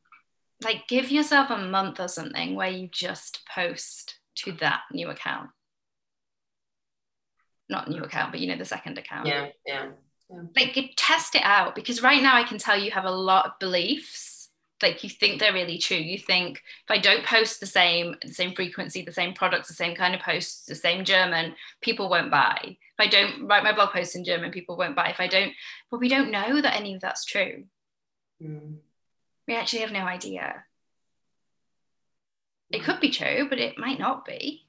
[0.63, 5.51] like, give yourself a month or something where you just post to that new account.
[7.69, 9.27] Not new account, but you know, the second account.
[9.27, 9.89] Yeah, yeah
[10.31, 10.43] yeah.
[10.57, 13.53] like test it out because right now i can tell you have a lot of
[13.59, 14.28] beliefs
[14.83, 15.97] like you think they're really true.
[15.97, 19.75] You think if i don't post the same the same frequency the same products the
[19.75, 22.59] same kind of posts the same german people won't buy.
[22.63, 25.11] If i don't write my blog posts in german people won't buy.
[25.11, 25.53] If i don't
[25.91, 27.65] but we don't know that any of that's true.
[28.43, 28.77] Mm.
[29.49, 30.65] we actually have no idea.
[32.71, 34.69] It could be true but it might not be.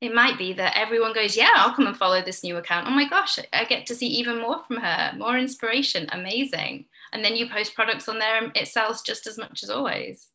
[0.00, 2.88] It might be that everyone goes, Yeah, I'll come and follow this new account.
[2.88, 6.86] Oh my gosh, I get to see even more from her, more inspiration, amazing.
[7.12, 10.28] And then you post products on there and it sells just as much as always.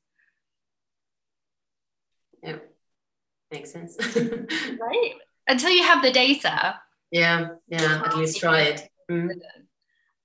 [2.44, 2.58] Yeah,
[3.52, 3.98] makes sense.
[4.16, 5.14] right?
[5.48, 6.80] Until you have the data.
[7.12, 8.90] Yeah, yeah, at least try it.
[9.10, 9.32] Mm.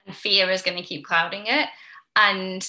[0.07, 1.69] And fear is going to keep clouding it.
[2.17, 2.69] And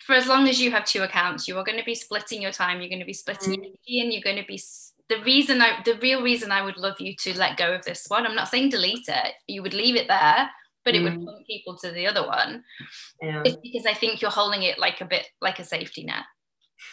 [0.00, 2.52] for as long as you have two accounts, you are going to be splitting your
[2.52, 3.64] time, you're going to be splitting mm.
[3.64, 4.60] energy, and you're going to be
[5.08, 8.06] the reason I, the real reason I would love you to let go of this
[8.08, 10.50] one, I'm not saying delete it, you would leave it there,
[10.84, 11.04] but it mm.
[11.04, 12.64] would point people to the other one.
[13.20, 13.42] Yeah.
[13.44, 16.24] It's because I think you're holding it like a bit like a safety net.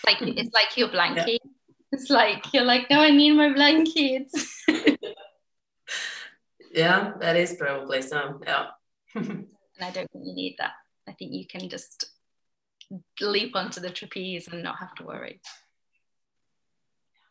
[0.05, 1.41] Like it's like your blanket.
[1.43, 1.51] Yeah.
[1.91, 4.63] It's like you're like, no, I need my blankets.
[6.73, 8.39] yeah, that is probably so.
[8.43, 8.67] Yeah.
[9.15, 9.47] and
[9.81, 10.71] I don't think you need that.
[11.07, 12.05] I think you can just
[13.19, 15.41] leap onto the trapeze and not have to worry.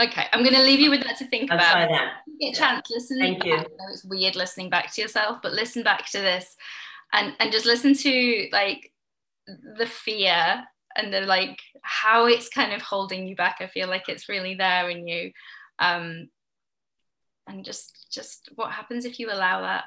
[0.00, 1.72] Okay, I'm going to leave you with that to think I'll about.
[1.72, 2.12] Try that.
[2.40, 3.18] Get a chance, listen.
[3.18, 3.58] Thank you.
[3.90, 6.56] It's weird listening back to yourself, but listen back to this,
[7.12, 8.92] and and just listen to like
[9.46, 10.64] the fear
[10.96, 13.58] and the like how it's kind of holding you back.
[13.60, 15.32] I feel like it's really there in you,
[15.78, 16.28] um,
[17.46, 19.84] and just just what happens if you allow that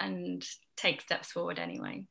[0.00, 0.44] and
[0.76, 2.04] take steps forward anyway.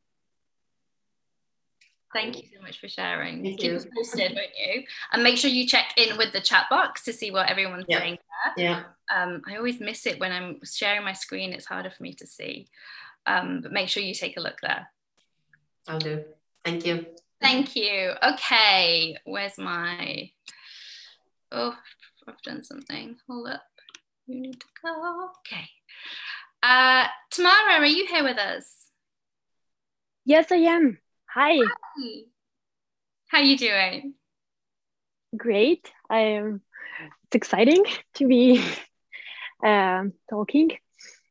[2.14, 3.44] Thank you so much for sharing.
[3.44, 3.78] Thank Keep you.
[3.78, 4.84] us posted, won't you?
[5.12, 8.00] And make sure you check in with the chat box to see what everyone's yeah.
[8.00, 8.18] saying
[8.56, 8.66] there.
[8.66, 8.84] Yeah.
[9.16, 11.54] Um, I always miss it when I'm sharing my screen.
[11.54, 12.68] It's harder for me to see.
[13.26, 14.90] Um, but make sure you take a look there.
[15.88, 16.24] I'll do.
[16.66, 17.06] Thank you.
[17.40, 18.14] Thank you.
[18.22, 20.30] Okay, where's my?
[21.52, 21.76] Oh,
[22.28, 23.18] I've done something.
[23.28, 23.64] Hold up.
[24.28, 25.30] You need to go.
[25.40, 25.68] Okay.
[26.62, 28.88] Uh, Tamara, are you here with us?
[30.24, 31.00] Yes, I am.
[31.34, 31.56] Hi.
[31.56, 32.24] Hi.
[33.30, 34.16] How you doing?
[35.38, 35.90] great.
[36.10, 36.62] I am.
[37.26, 37.84] It's exciting
[38.16, 38.64] to be
[39.66, 40.72] uh, talking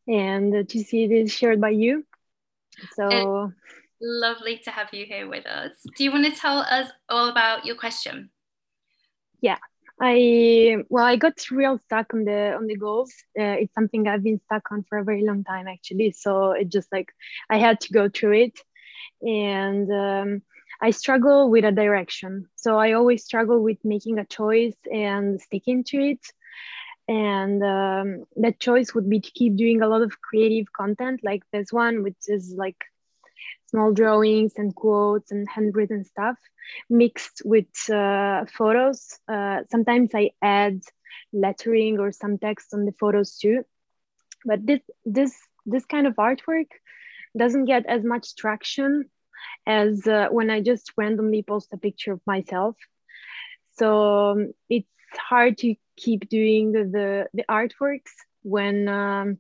[0.09, 2.05] and to see this shared by you.
[2.94, 3.53] So
[4.01, 5.72] lovely to have you here with us.
[5.96, 8.30] Do you want to tell us all about your question?
[9.42, 9.59] Yeah,
[10.01, 13.12] I well, I got real stuck on the on the goals.
[13.38, 16.12] Uh, it's something I've been stuck on for a very long time, actually.
[16.12, 17.12] So it just like
[17.51, 18.61] I had to go through it,
[19.22, 20.42] and um,
[20.80, 22.46] I struggle with a direction.
[22.56, 26.26] So I always struggle with making a choice and sticking to it.
[27.08, 31.42] And um, that choice would be to keep doing a lot of creative content, like
[31.52, 32.84] this one, which is like
[33.66, 36.36] small drawings and quotes and handwritten stuff
[36.88, 39.18] mixed with uh, photos.
[39.28, 40.82] Uh, sometimes I add
[41.32, 43.64] lettering or some text on the photos too.
[44.44, 46.68] But this this this kind of artwork
[47.36, 49.10] doesn't get as much traction
[49.66, 52.76] as uh, when I just randomly post a picture of myself.
[53.72, 58.12] So um, it's hard to keep doing the the, the artworks
[58.42, 59.38] when um,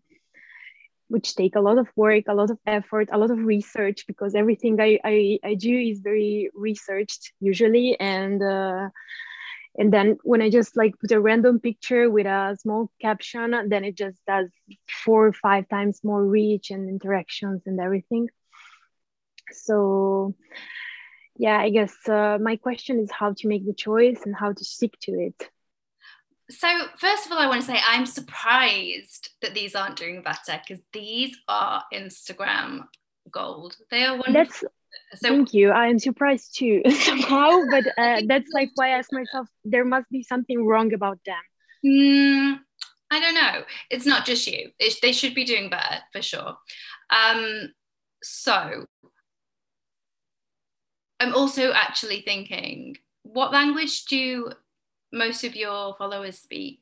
[1.10, 4.36] which take a lot of work, a lot of effort, a lot of research because
[4.36, 7.98] everything I, I, I do is very researched usually.
[7.98, 8.90] And uh,
[9.76, 13.84] and then when I just like put a random picture with a small caption, then
[13.84, 14.48] it just does
[14.88, 18.28] four or five times more reach and interactions and everything.
[19.52, 20.34] So
[21.36, 24.64] yeah, I guess uh, my question is how to make the choice and how to
[24.64, 25.50] stick to it.
[26.50, 26.68] So
[26.98, 30.82] first of all i want to say i'm surprised that these aren't doing better because
[30.92, 32.88] these are instagram
[33.30, 33.76] gold.
[33.90, 34.32] They are wonderful.
[34.32, 34.64] that's
[35.14, 35.70] so, thank you.
[35.70, 36.82] I'm surprised too.
[36.90, 41.18] Somehow but uh, that's like why i ask myself there must be something wrong about
[41.24, 41.42] them.
[41.84, 42.60] Mm,
[43.10, 43.64] i don't know.
[43.90, 44.70] It's not just you.
[44.78, 46.56] It, they should be doing better for sure.
[47.10, 47.72] Um,
[48.22, 48.84] so
[51.18, 54.52] i'm also actually thinking what language do
[55.12, 56.80] most of your followers speak?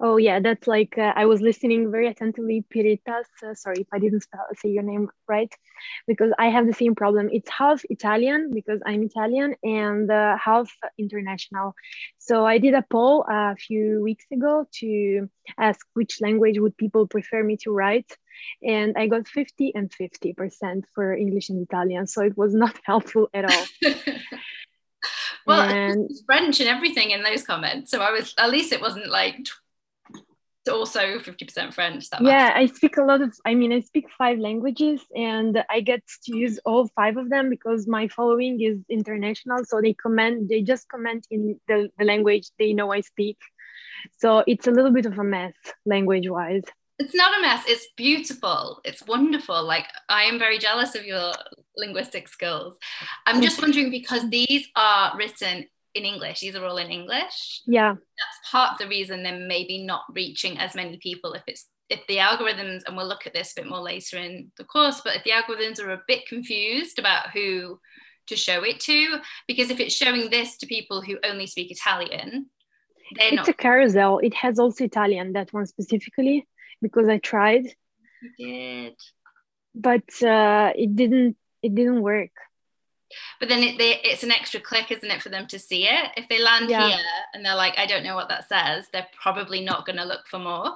[0.00, 2.64] Oh yeah, that's like uh, I was listening very attentively.
[2.74, 5.52] Piritas, uh, sorry if I didn't spell, say your name right,
[6.06, 7.28] because I have the same problem.
[7.32, 11.74] It's half Italian because I'm Italian and uh, half international.
[12.18, 15.28] So I did a poll a few weeks ago to
[15.58, 18.10] ask which language would people prefer me to write,
[18.62, 22.06] and I got 50 and 50 percent for English and Italian.
[22.06, 23.66] So it was not helpful at all.
[25.46, 29.06] well and french and everything in those comments so i was at least it wasn't
[29.10, 29.36] like
[30.68, 34.38] also 50% french that yeah i speak a lot of i mean i speak five
[34.38, 39.64] languages and i get to use all five of them because my following is international.
[39.64, 43.38] So they comment they just comment in the, the language they know i speak.
[44.18, 45.54] So it's a little bit of a mess
[45.84, 46.64] language wise
[47.00, 49.64] it's not a mess it's beautiful it's wonderful.
[49.64, 51.32] Like i am very jealous of your
[51.76, 52.76] linguistic skills.
[53.26, 57.92] I'm just wondering because these are written in english these are all in english yeah
[57.94, 62.00] that's part of the reason they're maybe not reaching as many people if it's if
[62.08, 65.16] the algorithms and we'll look at this a bit more later in the course but
[65.16, 67.78] if the algorithms are a bit confused about who
[68.26, 72.46] to show it to because if it's showing this to people who only speak italian
[73.10, 76.46] it's not- a carousel it has also italian that one specifically
[76.84, 77.64] because I tried.
[78.22, 78.96] You did.
[79.74, 81.36] But uh, it didn't.
[81.62, 82.30] It didn't work.
[83.40, 86.10] But then it, they, it's an extra click, isn't it, for them to see it?
[86.16, 86.88] If they land yeah.
[86.88, 90.04] here and they're like, I don't know what that says, they're probably not going to
[90.04, 90.72] look for more.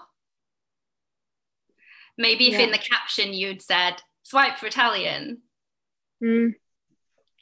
[2.16, 2.66] Maybe if yeah.
[2.66, 5.42] in the caption you'd said swipe for Italian,
[6.22, 6.54] mm.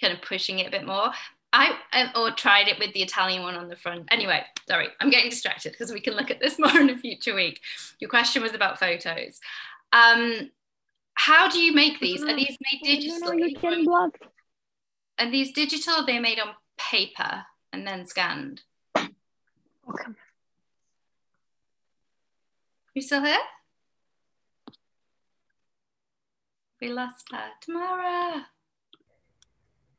[0.01, 1.11] kind of pushing it a bit more.
[1.53, 4.09] I, I or tried it with the Italian one on the front.
[4.11, 7.35] Anyway, sorry, I'm getting distracted because we can look at this more in a future
[7.35, 7.61] week.
[7.99, 9.41] Your question was about photos.
[9.93, 10.51] Um,
[11.15, 12.23] how do you make these?
[12.23, 13.21] Are these made digitally?
[13.21, 14.23] No, no, you can blocked.
[15.19, 16.05] Are these digital?
[16.05, 18.63] They're made on paper and then scanned.
[18.97, 20.13] Okay.
[22.95, 23.39] You still here?
[26.81, 27.45] We lost her.
[27.61, 28.47] Tamara.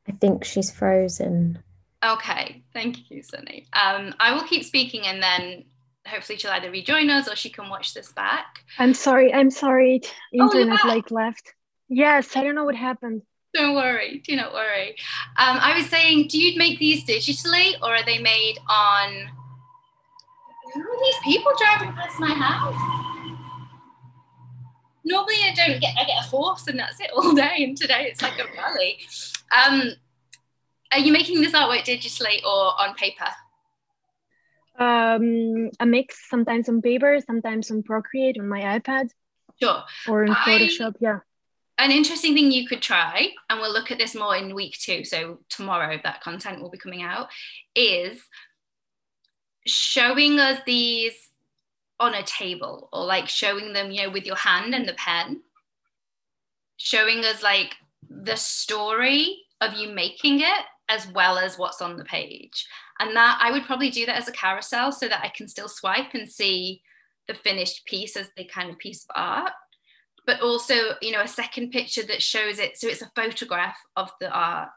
[0.08, 1.62] I think she's frozen.
[2.04, 3.66] Okay, thank you, Sunny.
[3.72, 5.64] Um, I will keep speaking and then
[6.06, 8.64] hopefully she'll either rejoin us or she can watch this back.
[8.78, 10.00] I'm sorry, I'm sorry.
[10.38, 11.54] Oh, Internet oh, like left.
[11.88, 13.22] Yes, I don't know what happened.
[13.54, 14.90] Don't worry, do not worry.
[15.36, 19.30] Um, I was saying, do you make these digitally or are they made on?
[20.74, 22.74] Who are these people driving past my house?
[25.04, 28.06] Normally I don't get I get a horse and that's it all day, and today
[28.10, 28.98] it's like a rally.
[29.50, 29.92] Um,
[30.92, 33.28] are you making this artwork digitally or on paper?
[34.78, 39.08] Um, a mix, sometimes on paper, sometimes on Procreate on my iPad.
[39.60, 39.82] Sure.
[40.06, 41.18] Or in Photoshop, I, yeah.
[41.78, 45.04] An interesting thing you could try, and we'll look at this more in week two,
[45.04, 47.28] so tomorrow that content will be coming out,
[47.76, 48.20] is
[49.64, 51.12] showing us these
[52.00, 55.40] on a table or like showing them, you know, with your hand and the pen,
[56.78, 57.76] showing us like
[58.08, 62.66] the story of you making it as well as what's on the page.
[62.98, 65.68] And that I would probably do that as a carousel so that I can still
[65.68, 66.82] swipe and see
[67.28, 69.52] the finished piece as the kind of piece of art.
[70.28, 72.76] But also, you know, a second picture that shows it.
[72.76, 74.68] So it's a photograph of the art.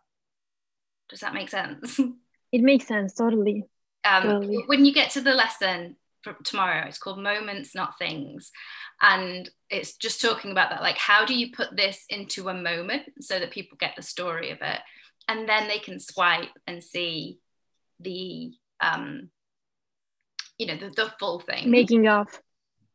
[1.10, 1.99] Does that make sense?
[2.54, 3.64] It makes sense, totally.
[4.04, 4.64] Um, Totally.
[4.66, 8.52] When you get to the lesson for tomorrow, it's called Moments, Not Things.
[9.02, 10.82] And it's just talking about that.
[10.82, 14.52] Like, how do you put this into a moment so that people get the story
[14.52, 14.80] of it?
[15.30, 17.39] And then they can swipe and see
[18.02, 19.30] the, um,
[20.58, 21.72] you know, the, the full thing.
[21.72, 22.28] Making of.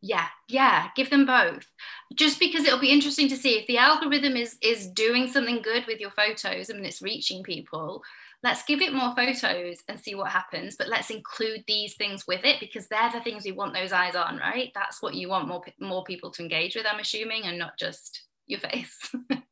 [0.01, 1.66] Yeah yeah give them both.
[2.14, 5.84] Just because it'll be interesting to see if the algorithm is is doing something good
[5.86, 8.03] with your photos and it's reaching people
[8.42, 12.44] let's give it more photos and see what happens but let's include these things with
[12.44, 14.70] it because they're the things we want those eyes on right?
[14.74, 18.26] That's what you want more more people to engage with i'm assuming and not just
[18.47, 19.11] your face.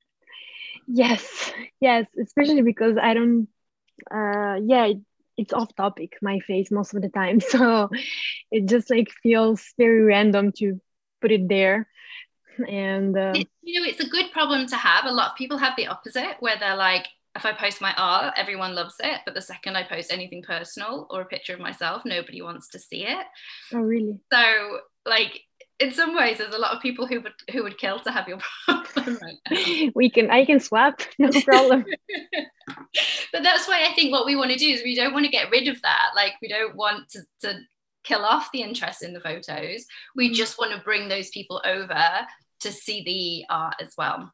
[0.86, 3.49] Yes, yes, especially because I don't,
[4.11, 4.92] uh, yeah,
[5.37, 7.41] it's off topic, my face most of the time.
[7.49, 7.91] So
[8.51, 10.80] it just like feels very random to
[11.20, 11.89] put it there.
[12.68, 15.07] And uh, It- you know, it's a good problem to have.
[15.07, 18.35] A lot of people have the opposite, where they're like, if I post my art,
[18.37, 19.20] everyone loves it.
[19.24, 22.78] But the second I post anything personal or a picture of myself, nobody wants to
[22.78, 23.26] see it.
[23.72, 24.20] oh, really?
[24.32, 25.41] So, like,
[25.80, 28.28] in some ways, there's a lot of people who would who would kill to have
[28.28, 29.92] your problem right.
[29.94, 31.84] We can, I can swap, no problem.
[33.32, 35.32] but that's why I think what we want to do is we don't want to
[35.32, 36.10] get rid of that.
[36.14, 37.58] Like, we don't want to, to
[38.04, 39.86] kill off the interest in the photos.
[40.14, 40.34] We mm.
[40.34, 42.04] just want to bring those people over
[42.60, 44.32] to see the art as well.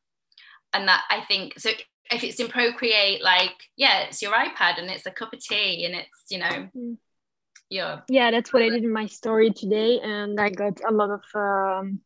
[0.73, 1.71] And that I think so.
[2.13, 5.85] If it's in Procreate, like, yeah, it's your iPad and it's a cup of tea
[5.85, 6.97] and it's, you know, mm.
[7.71, 10.01] Your Yeah, that's what I did in my story today.
[10.01, 12.01] And I got a lot of, um,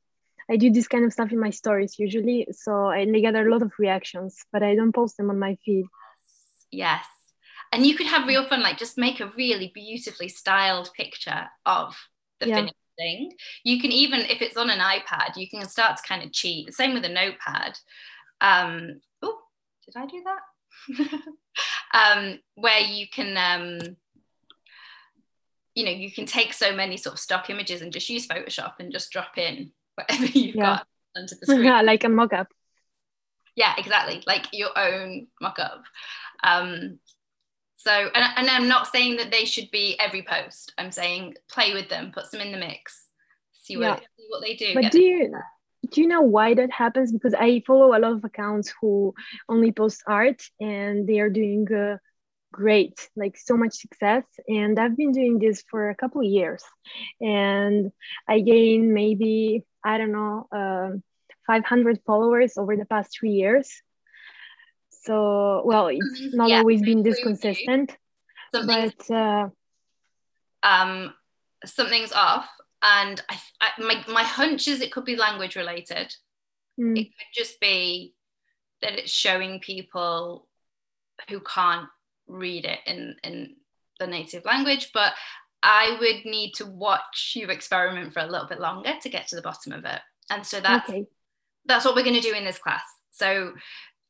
[0.50, 2.46] I do this kind of stuff in my stories usually.
[2.52, 5.38] So I and I get a lot of reactions, but I don't post them on
[5.38, 5.86] my feed.
[6.70, 7.06] Yes.
[7.72, 11.96] And you could have real fun, like just make a really beautifully styled picture of
[12.40, 12.56] the Yeah.
[12.56, 13.32] finished thing.
[13.64, 16.72] You can even, if it's on an iPad, you can start to kind of cheat.
[16.74, 17.78] Same with a notepad.
[18.40, 19.38] Um, oh,
[19.86, 21.22] did I do that?
[21.94, 23.96] um, where you can, um,
[25.74, 28.74] you know, you can take so many sort of stock images and just use Photoshop
[28.78, 30.62] and just drop in whatever you've Yeah.
[30.62, 31.64] got onto the screen.
[31.64, 32.48] yeah like a mock-up.
[33.56, 35.84] yeah exactly like your own mock-up
[36.42, 36.98] um
[37.76, 41.72] so and, and i'm not saying that they should be every post i'm saying play
[41.72, 43.04] with them put them in the mix
[43.52, 43.96] see what, Yeah.
[44.18, 45.38] see what they do But do them- you
[45.92, 47.12] do you know why that happens?
[47.12, 49.14] Because I follow a lot of accounts who
[49.50, 51.98] only post art and they are doing uh,
[52.54, 54.24] great, like so much success.
[54.48, 56.62] And I've been doing this for a couple of years,
[57.20, 57.92] and
[58.28, 61.02] I gained maybe I don't know um
[61.46, 63.70] 500 followers over the past three years.
[65.04, 67.66] So well, it's not yeah, always been this agree with you.
[67.66, 67.96] consistent,
[68.54, 69.48] something's but uh,
[70.62, 71.14] um
[71.64, 72.48] something's off
[72.82, 76.14] and I, I my, my hunch is it could be language related
[76.78, 78.14] mm, it could just be
[78.82, 80.48] that it's showing people
[81.28, 81.88] who can't
[82.26, 83.56] read it in in
[84.00, 85.12] the native language but
[85.62, 89.36] i would need to watch you experiment for a little bit longer to get to
[89.36, 90.00] the bottom of it.
[90.30, 91.06] And so that's okay,
[91.66, 92.82] that's what we're going to do in this class.
[93.10, 93.52] So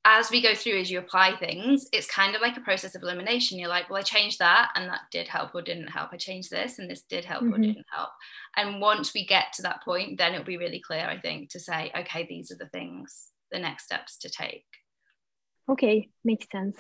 [0.06, 3.02] as we go through as you apply things it's kind of like a process of
[3.02, 3.58] elimination.
[3.58, 6.10] You're like well i changed that and that did help or didn't help.
[6.12, 7.62] I changed this and this did help or Mhm.
[7.62, 8.10] didn't help.
[8.56, 11.60] And once we get to that point then it'll be really clear i think to
[11.60, 14.66] say okay these are the things the next steps to take.
[15.68, 16.76] Okay, makes sense.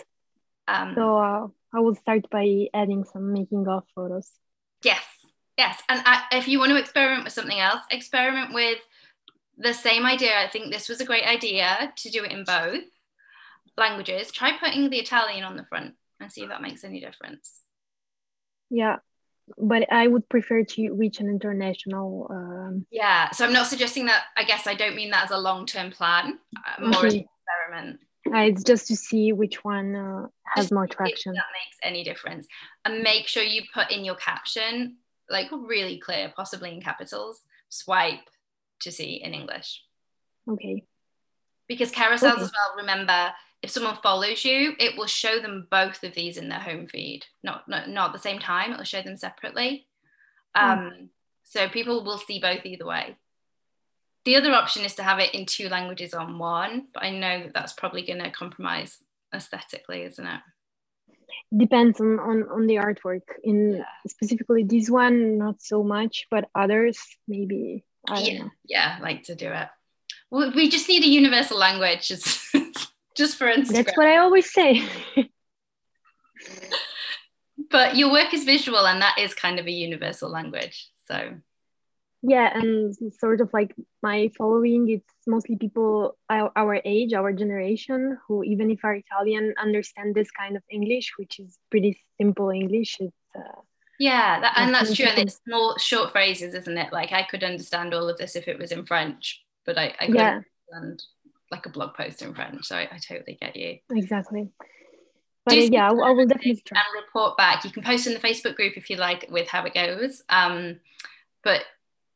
[0.68, 4.30] Um, So uh, I will start by adding some making of photos.
[4.82, 5.04] Yes,
[5.56, 5.80] yes.
[5.88, 8.78] And I, if you want to experiment with something else, experiment with
[9.56, 10.38] the same idea.
[10.38, 12.82] I think this was a great idea to do it in both
[13.76, 14.30] languages.
[14.30, 17.60] Try putting the Italian on the front and see if that makes any difference.
[18.70, 18.96] Yeah,
[19.58, 22.26] but I would prefer to reach an international.
[22.30, 23.30] Um, Yeah.
[23.30, 24.24] So I'm not suggesting that.
[24.36, 26.38] I guess I don't mean that as a long term plan.
[26.56, 28.00] Uh, more as an experiment.
[28.32, 31.34] Uh, it's just to see which one uh, has Just more traction.
[31.34, 32.46] That makes any difference.
[32.84, 34.96] And make sure you put in your caption
[35.30, 37.40] like really clear, possibly in capitals.
[37.68, 38.28] Swipe
[38.80, 39.82] to see in English.
[40.48, 40.84] Okay.
[41.66, 42.42] because carousels Okay.
[42.42, 46.50] as well remember if someone follows you it will show them both of these in
[46.50, 49.86] their home feed not not, not at the same time it will show them separately
[50.54, 51.08] um,
[51.44, 53.16] so people will see both either way
[54.24, 57.42] the other option is to have it in two languages on one but i know
[57.42, 58.98] that that's probably going to compromise
[59.34, 60.40] aesthetically isn't it
[61.56, 63.84] depends on, on on the artwork in Yeah.
[64.08, 66.98] specifically this one not so much but others
[67.28, 69.68] maybe i yeah, know yeah, like to do it.
[70.30, 72.40] We we just need a universal language, just,
[73.16, 73.72] just for Instagram.
[73.84, 74.82] that's what i always say
[77.70, 80.88] but your work is visual, and that is kind of a universal language.
[81.08, 81.34] So
[82.26, 88.16] yeah and sort of like my following it's mostly people our, our age our generation
[88.26, 92.96] who even if are italian understand this kind of english which is pretty simple english
[93.00, 93.60] it's uh,
[94.00, 95.06] yeah, that, and That's true.
[95.06, 96.92] And it's small, short phrases, isn't it?
[96.92, 100.06] Like I could understand all of this if it was in French, but I, I
[100.06, 100.40] couldn't yeah
[100.72, 101.02] understand
[101.52, 102.66] like a blog post in French.
[102.66, 103.78] So I, I totally get you.
[103.90, 104.48] exactly
[105.46, 107.64] but uh, yeah I, will- I will definitely try and report back.
[107.64, 110.22] You can post in the Facebook group if you like with how it goes.
[110.28, 110.80] Um,
[111.42, 111.62] but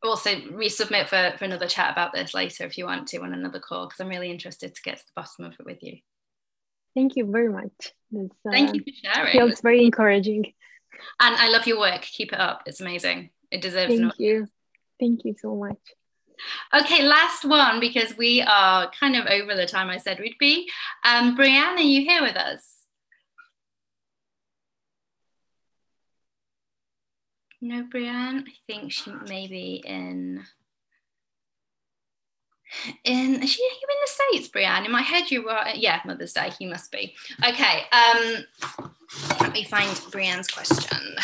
[0.03, 3.59] also resubmit for, for another chat about this later if you want to on another
[3.59, 5.97] call because I'm really interested to get to the bottom of it with you.
[6.95, 9.31] thank you very much that's, uh, Thank you for sharing.
[9.33, 10.53] feels very encouraging
[11.19, 12.01] And I love your work.
[12.01, 12.63] Keep it up.
[12.65, 13.29] It's amazing.
[13.51, 14.47] It deserves an thank you
[14.99, 15.77] thank you so much
[16.73, 20.69] Okay, last one because we are kind of over the time I said we'd be.
[21.03, 22.78] Um, Brianne, are you here with us?
[27.61, 28.43] No, Brianne.
[28.47, 30.43] I think she may be in.
[33.03, 34.07] In is she you in the
[34.39, 34.85] states, Brianne?
[34.85, 36.51] In my head, you were yeah, Mother's Day.
[36.59, 37.83] You must be okay.
[37.91, 38.45] Um,
[39.41, 41.15] let me find Brianne's question.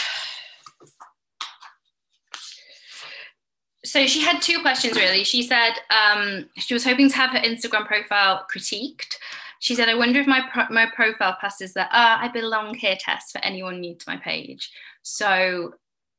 [3.86, 5.24] so she had two questions really.
[5.24, 9.16] She said um, she was hoping to have her Instagram profile critiqued.
[9.60, 12.98] She said, "I wonder if my pro- my profile passes the ah I belong here
[13.00, 14.72] test for anyone new to my page."
[15.04, 15.76] So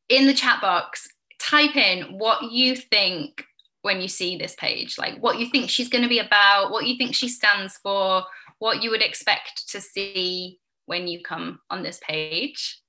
[0.08, 1.08] in the chat box,
[1.40, 3.44] type in what you think
[3.82, 6.86] when you see this page, like what you think she's going to be about, what
[6.86, 8.24] you think she stands for,
[8.58, 12.80] what you would expect to see when you come on this page.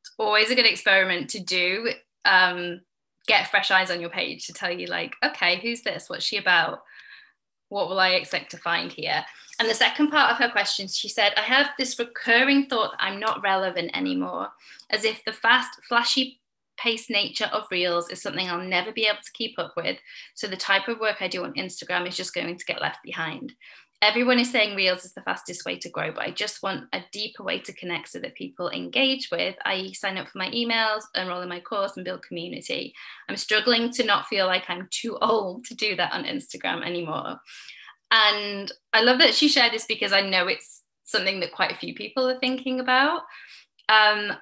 [0.00, 1.90] It's always a good experiment to do.
[2.24, 2.80] Um,
[3.26, 6.36] get fresh eyes on your page to tell you like okay who's this what's she
[6.36, 6.82] about
[7.68, 9.24] what will i expect to find here
[9.58, 13.20] and the second part of her question she said i have this recurring thought i'm
[13.20, 14.48] not relevant anymore
[14.90, 16.40] as if the fast flashy
[16.76, 19.98] paced nature of reels is something i'll never be able to keep up with.
[20.34, 22.98] So the type of work i do on instagram is just going to get left
[23.04, 23.52] behind.
[24.02, 27.00] Everyone is saying reels is the fastest way to grow but i just want a
[27.12, 31.02] deeper way to connect so that people engage with i sign up for my emails
[31.14, 32.92] enroll in my course and build community.
[33.28, 37.36] I'm struggling to not feel like i'm too old to do that on instagram anymore.
[38.10, 41.76] And i love that she shared this because i know it's something that quite a
[41.76, 43.22] few people are thinking about.
[43.88, 44.32] Um,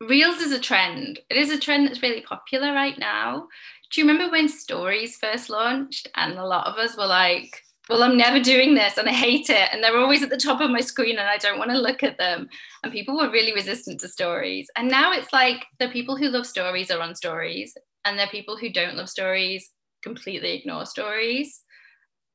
[0.00, 3.46] reels is a trend it is a trend that's really popular right now
[3.92, 8.02] do you remember when stories first launched and a lot of us were like well,
[8.02, 9.68] I'm never doing this and I hate it.
[9.72, 12.02] And they're always at the top of my screen and I don't want to look
[12.02, 12.48] at them.
[12.82, 14.68] And people were really resistant to stories.
[14.76, 17.76] And now it's like the people who love stories are on stories,
[18.06, 19.70] and the people who don't love stories
[20.02, 21.62] completely ignore stories.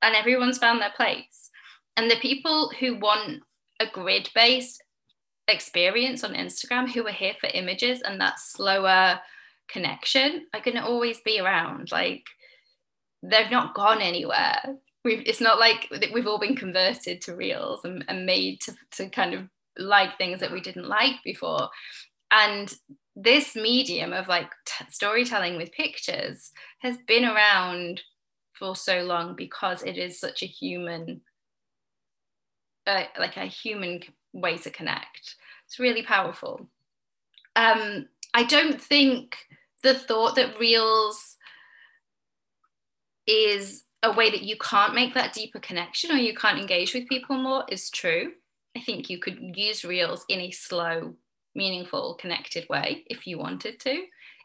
[0.02, 1.50] And everyone's found their place.
[1.98, 3.42] And the people who want
[3.80, 4.84] a grid based
[5.50, 9.20] experience on Instagram, who are here for images and that slower
[9.70, 11.92] connection, going to always be around.
[11.92, 12.24] Like,
[13.24, 14.62] they've not gone anywhere
[15.04, 19.10] we've it's not like we've all been converted to reels and, and made to, to
[19.10, 19.48] kind of
[19.78, 21.70] like things that we didn't like before
[22.32, 22.74] and
[23.16, 28.02] this medium of like t- storytelling with pictures has been around
[28.54, 31.22] for so long because it is such a human
[32.88, 34.02] uh, like a human
[34.34, 36.68] way to connect it's really powerful
[37.56, 39.38] um i don't think
[39.84, 41.38] the thought that reels
[43.28, 47.08] is a way that you can't make that deeper connection or you can't engage with
[47.08, 48.32] people more is true.
[48.76, 51.16] I think you could use reels in a slow,
[51.54, 54.04] meaningful, connected way if you wanted to.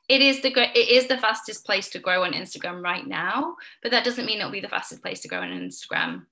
[0.08, 3.90] It is the it is the fastest place to grow on Instagram right now, but
[3.92, 6.26] that doesn't mean it'll be the fastest place to grow on Instagram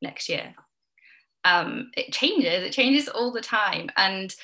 [0.00, 0.54] next year.
[1.44, 3.90] Um, it changes, it changes all the time.
[3.96, 4.34] And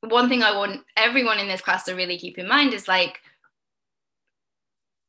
[0.00, 3.20] one thing I want everyone in this class to really keep in mind is like,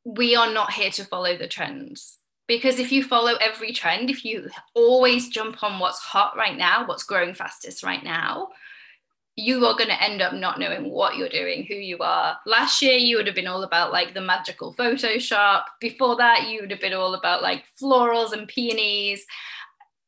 [0.04, 2.18] we are not here to follow the trends.
[2.46, 6.86] Because if you follow every trend if you always jump on what's hot right now
[6.86, 8.48] what's growing fastest right now
[9.38, 12.36] you are going to end up not knowing what you're doing who you are.
[12.44, 15.62] Last year you would have been all about like the magical photoshop.
[15.80, 19.24] Before that you would have been all about like florals and peonies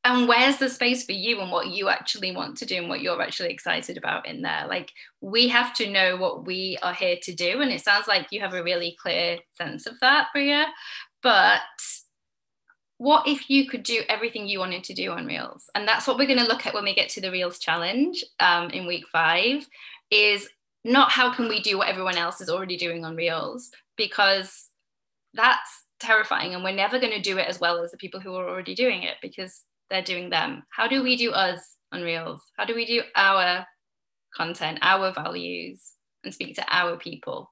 [0.05, 3.03] and where's the space for you and what you actually want to do and what
[3.03, 7.16] you're actually excited about in there like we have to know what we are here
[7.22, 10.66] to do and it sounds like you have a really clear sense of that bria
[11.22, 11.61] but
[13.01, 15.70] what if you could do everything you wanted to do on Reels?
[15.74, 18.22] And that's what we're going to look at when we get to the Reels challenge
[18.40, 19.66] um, in week five.
[20.11, 20.46] Is
[20.84, 24.68] not how can we do what everyone else is already doing on Reels because
[25.32, 28.34] that's terrifying and we're never going to do it as well as the people who
[28.34, 30.62] are already doing it because they're doing them.
[30.70, 32.43] How do we do us on Reels?
[32.57, 33.66] How do we do our
[34.34, 35.93] content, our values,
[36.24, 37.51] and speak to our people?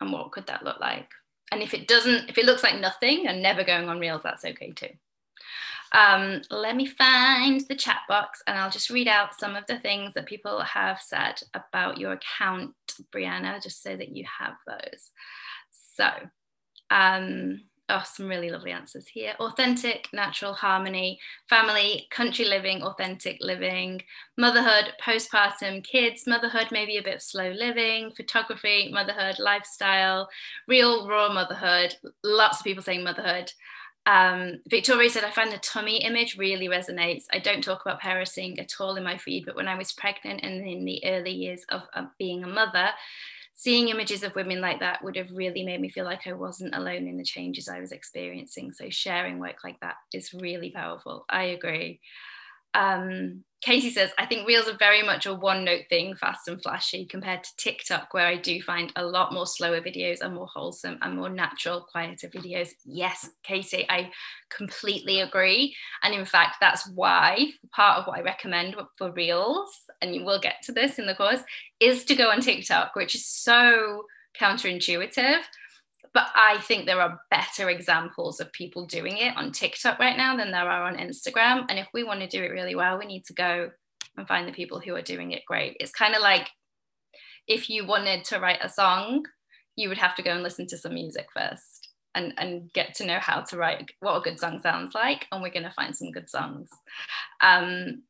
[0.00, 1.08] And what could that look like?
[1.50, 4.44] And if it doesn't, if it looks like nothing and never going on Reels, that's
[4.44, 4.88] okay too.
[5.92, 9.78] Um, let me find the chat box and I'll just read out some of the
[9.78, 12.74] things that people have said about your account,
[13.14, 15.10] Brianna, just so that you have those.
[15.96, 16.08] So,
[16.90, 17.60] um,
[17.94, 19.34] oh, some really lovely answers here.
[19.38, 21.18] Authentic, natural harmony,
[21.48, 24.02] family, country living, authentic living,
[24.36, 30.28] motherhood, postpartum, kids, motherhood, maybe a bit of slow living, photography, motherhood, lifestyle,
[30.66, 31.94] real raw motherhood.
[32.22, 33.52] Lots of people saying motherhood.
[34.06, 37.24] Um, Victoria said, I find the tummy image really resonates.
[37.32, 40.42] I don't talk about parenting at all in my feed, but when I was pregnant
[40.42, 42.90] and in the early years of, of being a mother,
[43.54, 46.74] seeing images of women like that would have really made me feel like I wasn't
[46.74, 48.72] alone in the changes I was experiencing.
[48.72, 51.24] So sharing work like that is really powerful.
[51.30, 52.00] I agree.
[52.74, 56.62] Um, Katie says, I think Reels are very much a one note thing, fast and
[56.62, 60.48] flashy, compared to TikTok, where I do find a lot more slower videos and more
[60.54, 62.68] wholesome and more natural, quieter videos.
[62.84, 64.10] Yes, Katie, I
[64.50, 65.74] completely agree.
[66.02, 69.70] And in fact, that's why part of what I recommend for Reels,
[70.02, 71.40] and you will get to this in the course,
[71.80, 74.04] is to go on TikTok, which is so
[74.38, 75.40] counterintuitive
[76.14, 80.36] but I think there are better examples of people doing it on TikTok right now
[80.36, 81.66] than there are on Instagram.
[81.68, 83.70] And if we want to do it really well, we need to go
[84.16, 85.76] and find the people who are doing it great.
[85.80, 86.48] It's kind of like
[87.48, 89.24] if you wanted to write a song,
[89.76, 93.06] you would have to go and listen to some music first and, and get to
[93.06, 95.26] know how to write what a good song sounds like.
[95.32, 96.70] And we're going to find some good songs.
[97.40, 98.04] Um,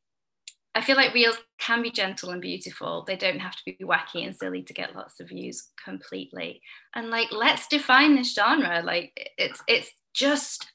[0.75, 3.05] I feel like reels can be gentle and beautiful.
[3.07, 6.63] They don't have to be wacky and silly to get lots of views completely.
[6.95, 8.83] And like, let's define this genre.
[8.85, 10.73] Like, it's it's just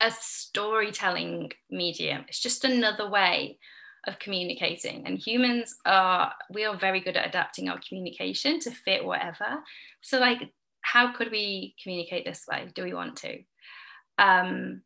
[0.00, 2.24] a storytelling medium.
[2.28, 3.58] It's just another way
[4.06, 5.06] of communicating.
[5.06, 9.62] And humans are we are very good at adapting our communication to fit whatever.
[10.02, 12.68] So like, how could we communicate this way?
[12.74, 13.38] Do we want to?
[14.18, 14.82] Um,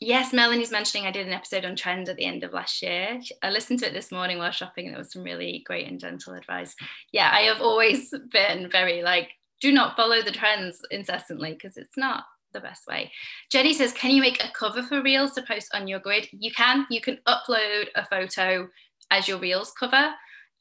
[0.00, 3.20] yes, Melanie's mentioning I did an episode on trends at the end of last year.
[3.42, 6.00] I listened to it this morning while shopping, and it was some really great and
[6.00, 6.74] gentle advice.
[7.12, 9.30] Yeah, I have always been very like,
[9.60, 13.12] do not follow the trends incessantly because it's not the best way.
[13.50, 16.28] Jenny says, Can you make a cover for Reels to post on your grid?
[16.32, 16.86] You can.
[16.90, 18.68] You can upload a photo
[19.10, 20.10] as your Reels cover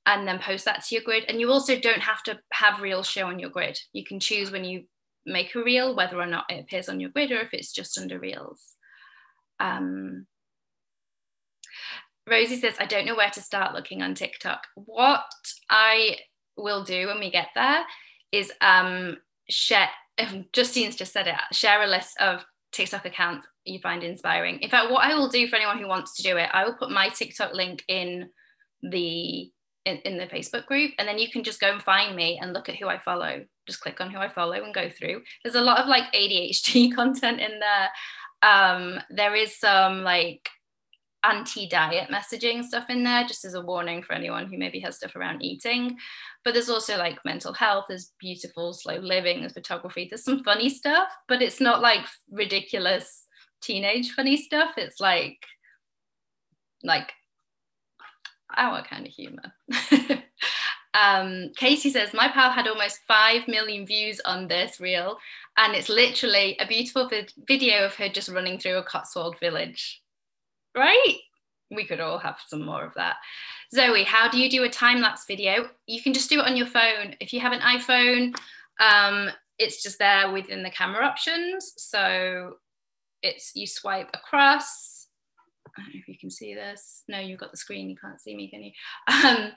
[0.06, 1.24] and then post that to your grid.
[1.28, 3.80] And you also don't have to have Reels show on your grid.
[3.94, 4.84] You can choose when you
[5.26, 7.98] make a reel whether or not it appears on your grid or if it's just
[7.98, 8.76] under Reels.
[9.60, 10.26] Um,
[12.30, 14.68] Rosie says, I don't know where to start looking on TikTok.
[14.76, 15.24] What
[15.70, 16.18] I
[16.56, 17.84] will do when we get there
[18.32, 19.18] is um,
[19.50, 19.90] share,
[20.54, 24.60] Justine's just said it, share a list of TikTok accounts you find inspiring.
[24.60, 26.76] In fact, what I will do for anyone who wants to do it, I will
[26.76, 28.30] put my TikTok link in
[28.82, 29.52] the
[29.86, 32.54] in, in the Facebook group, and then you can just go and find me and
[32.54, 33.44] look at who I follow.
[33.68, 35.22] Just click on who I follow and go through.
[35.44, 37.90] There's a lot of like ADHD content in there
[38.44, 40.50] um, there is some like
[41.24, 45.16] anti-diet messaging stuff in there just as a warning for anyone who maybe has stuff
[45.16, 45.98] around eating.
[46.44, 50.70] But there's also like mental health there's beautiful slow living there's photography there's some funny
[50.70, 53.26] stuff but it's not like ridiculous
[53.62, 54.72] teenage funny stuff.
[54.78, 55.38] It's like
[56.84, 57.14] like
[58.56, 59.54] our kind of humor
[60.94, 65.18] um, Katie says, My pal had almost 5 million views on this reel,
[65.58, 70.02] and it's literally a beautiful vid- video of her just running through a Cotswold village.
[70.76, 71.18] Right?
[71.72, 73.16] We could all have some more of that.
[73.74, 75.70] Zoe, how do you do a time lapse video?
[75.88, 77.16] You can just do it on your phone.
[77.20, 78.36] If you have an iPhone,
[78.80, 81.74] um, it's just there within the camera options.
[81.78, 82.58] So
[83.24, 84.93] it's you swipe across
[85.78, 87.04] I don't know if you can see this.
[87.08, 88.72] No, you've got the screen, you can't see me, can you?
[89.26, 89.52] Um,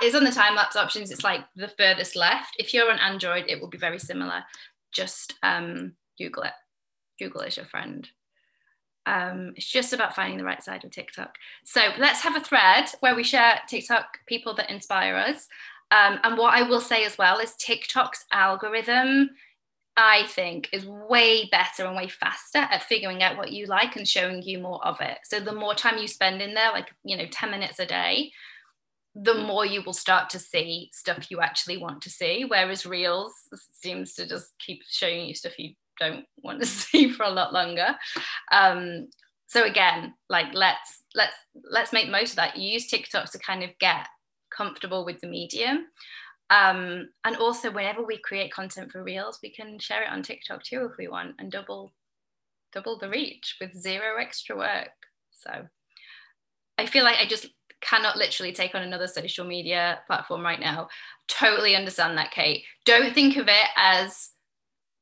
[0.00, 2.56] it's on the time lapse options, it's like the furthest left.
[2.58, 4.42] If you're on Android, it will be very similar.
[4.92, 6.52] Just um, Google it.
[7.18, 8.08] Google is your friend.
[9.06, 11.34] Um, it's just about finding the right side of TikTok.
[11.64, 15.48] So let's have a thread where we share TikTok people that inspire us.
[15.90, 19.30] Um, and what I will say as well is TikTok's algorithm
[19.96, 24.08] I think is way better and way faster at figuring out what you like and
[24.08, 25.18] showing you more of it.
[25.24, 28.32] So the more time you spend in there, like, you know, 10 minutes a day,
[29.14, 32.44] the more you will start to see stuff you actually want to see.
[32.46, 33.34] Whereas Reels
[33.72, 37.52] seems to just keep showing you stuff you don't want to see for a lot
[37.52, 37.94] longer.
[38.50, 39.08] Um,
[39.46, 41.34] so again, like let's let's
[41.70, 42.56] let's make most of that.
[42.56, 44.06] Use TikTok to kind of get
[44.50, 45.86] comfortable with the medium.
[46.52, 50.62] Um, and also whenever we create content for reels, we can share it on TikTok
[50.62, 51.92] too if we want and double
[52.72, 54.90] double the reach with zero extra work.
[55.30, 55.50] So
[56.76, 57.46] I feel like I just
[57.80, 60.88] cannot literally take on another social media platform right now.
[61.26, 62.64] Totally understand that, Kate.
[62.84, 64.30] Don't think of it as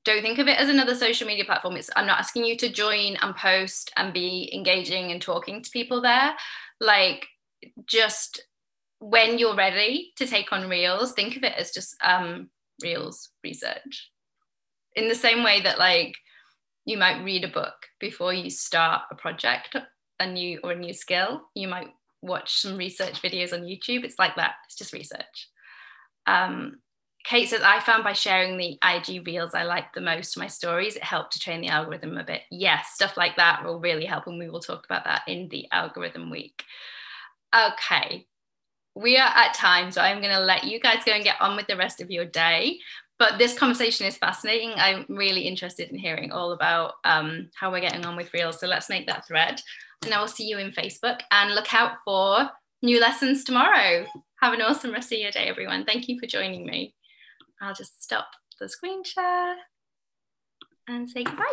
[0.05, 1.77] don't think of it as another social media platform.
[1.77, 5.71] It's I'm not asking you to join and post and be engaging and talking to
[5.71, 6.35] people there.
[6.81, 7.27] Like
[7.87, 8.45] just
[9.01, 12.51] when you're ready to take on reels, think of it as just um,
[12.83, 14.11] reels research.
[14.95, 16.15] In the same way that like
[16.85, 19.77] you might read a book before you start a project,
[20.19, 21.43] a new or a new skill.
[21.55, 21.89] You might
[22.23, 24.05] watch some research videos on YouTube.
[24.05, 24.55] It's like that.
[24.67, 25.49] It's just research.
[26.27, 26.81] Um,
[27.25, 30.47] Kate says, I found by sharing the IG reels I like the most to my
[30.47, 32.43] stories, it helped to train the algorithm a bit.
[32.51, 34.27] Yes, stuff like that will really help.
[34.27, 36.65] And we will talk about that in the algorithm week.
[37.55, 38.27] Okay,
[39.01, 39.91] we are at time.
[39.91, 42.11] So I'm going to let you guys go and get on with the rest of
[42.11, 42.79] your day.
[43.19, 44.73] But this conversation is fascinating.
[44.77, 48.59] I'm really interested in hearing all about um, how we're getting on with Reels.
[48.59, 49.61] So let's make that thread.
[50.05, 52.49] And I will see you in Facebook and look out for
[52.83, 54.07] new lessons tomorrow.
[54.41, 55.85] Have an awesome rest of your day, everyone.
[55.85, 56.95] Thank you for joining me.
[57.61, 58.29] I'll just stop
[58.59, 59.57] the screen share
[60.89, 61.45] and say goodbye.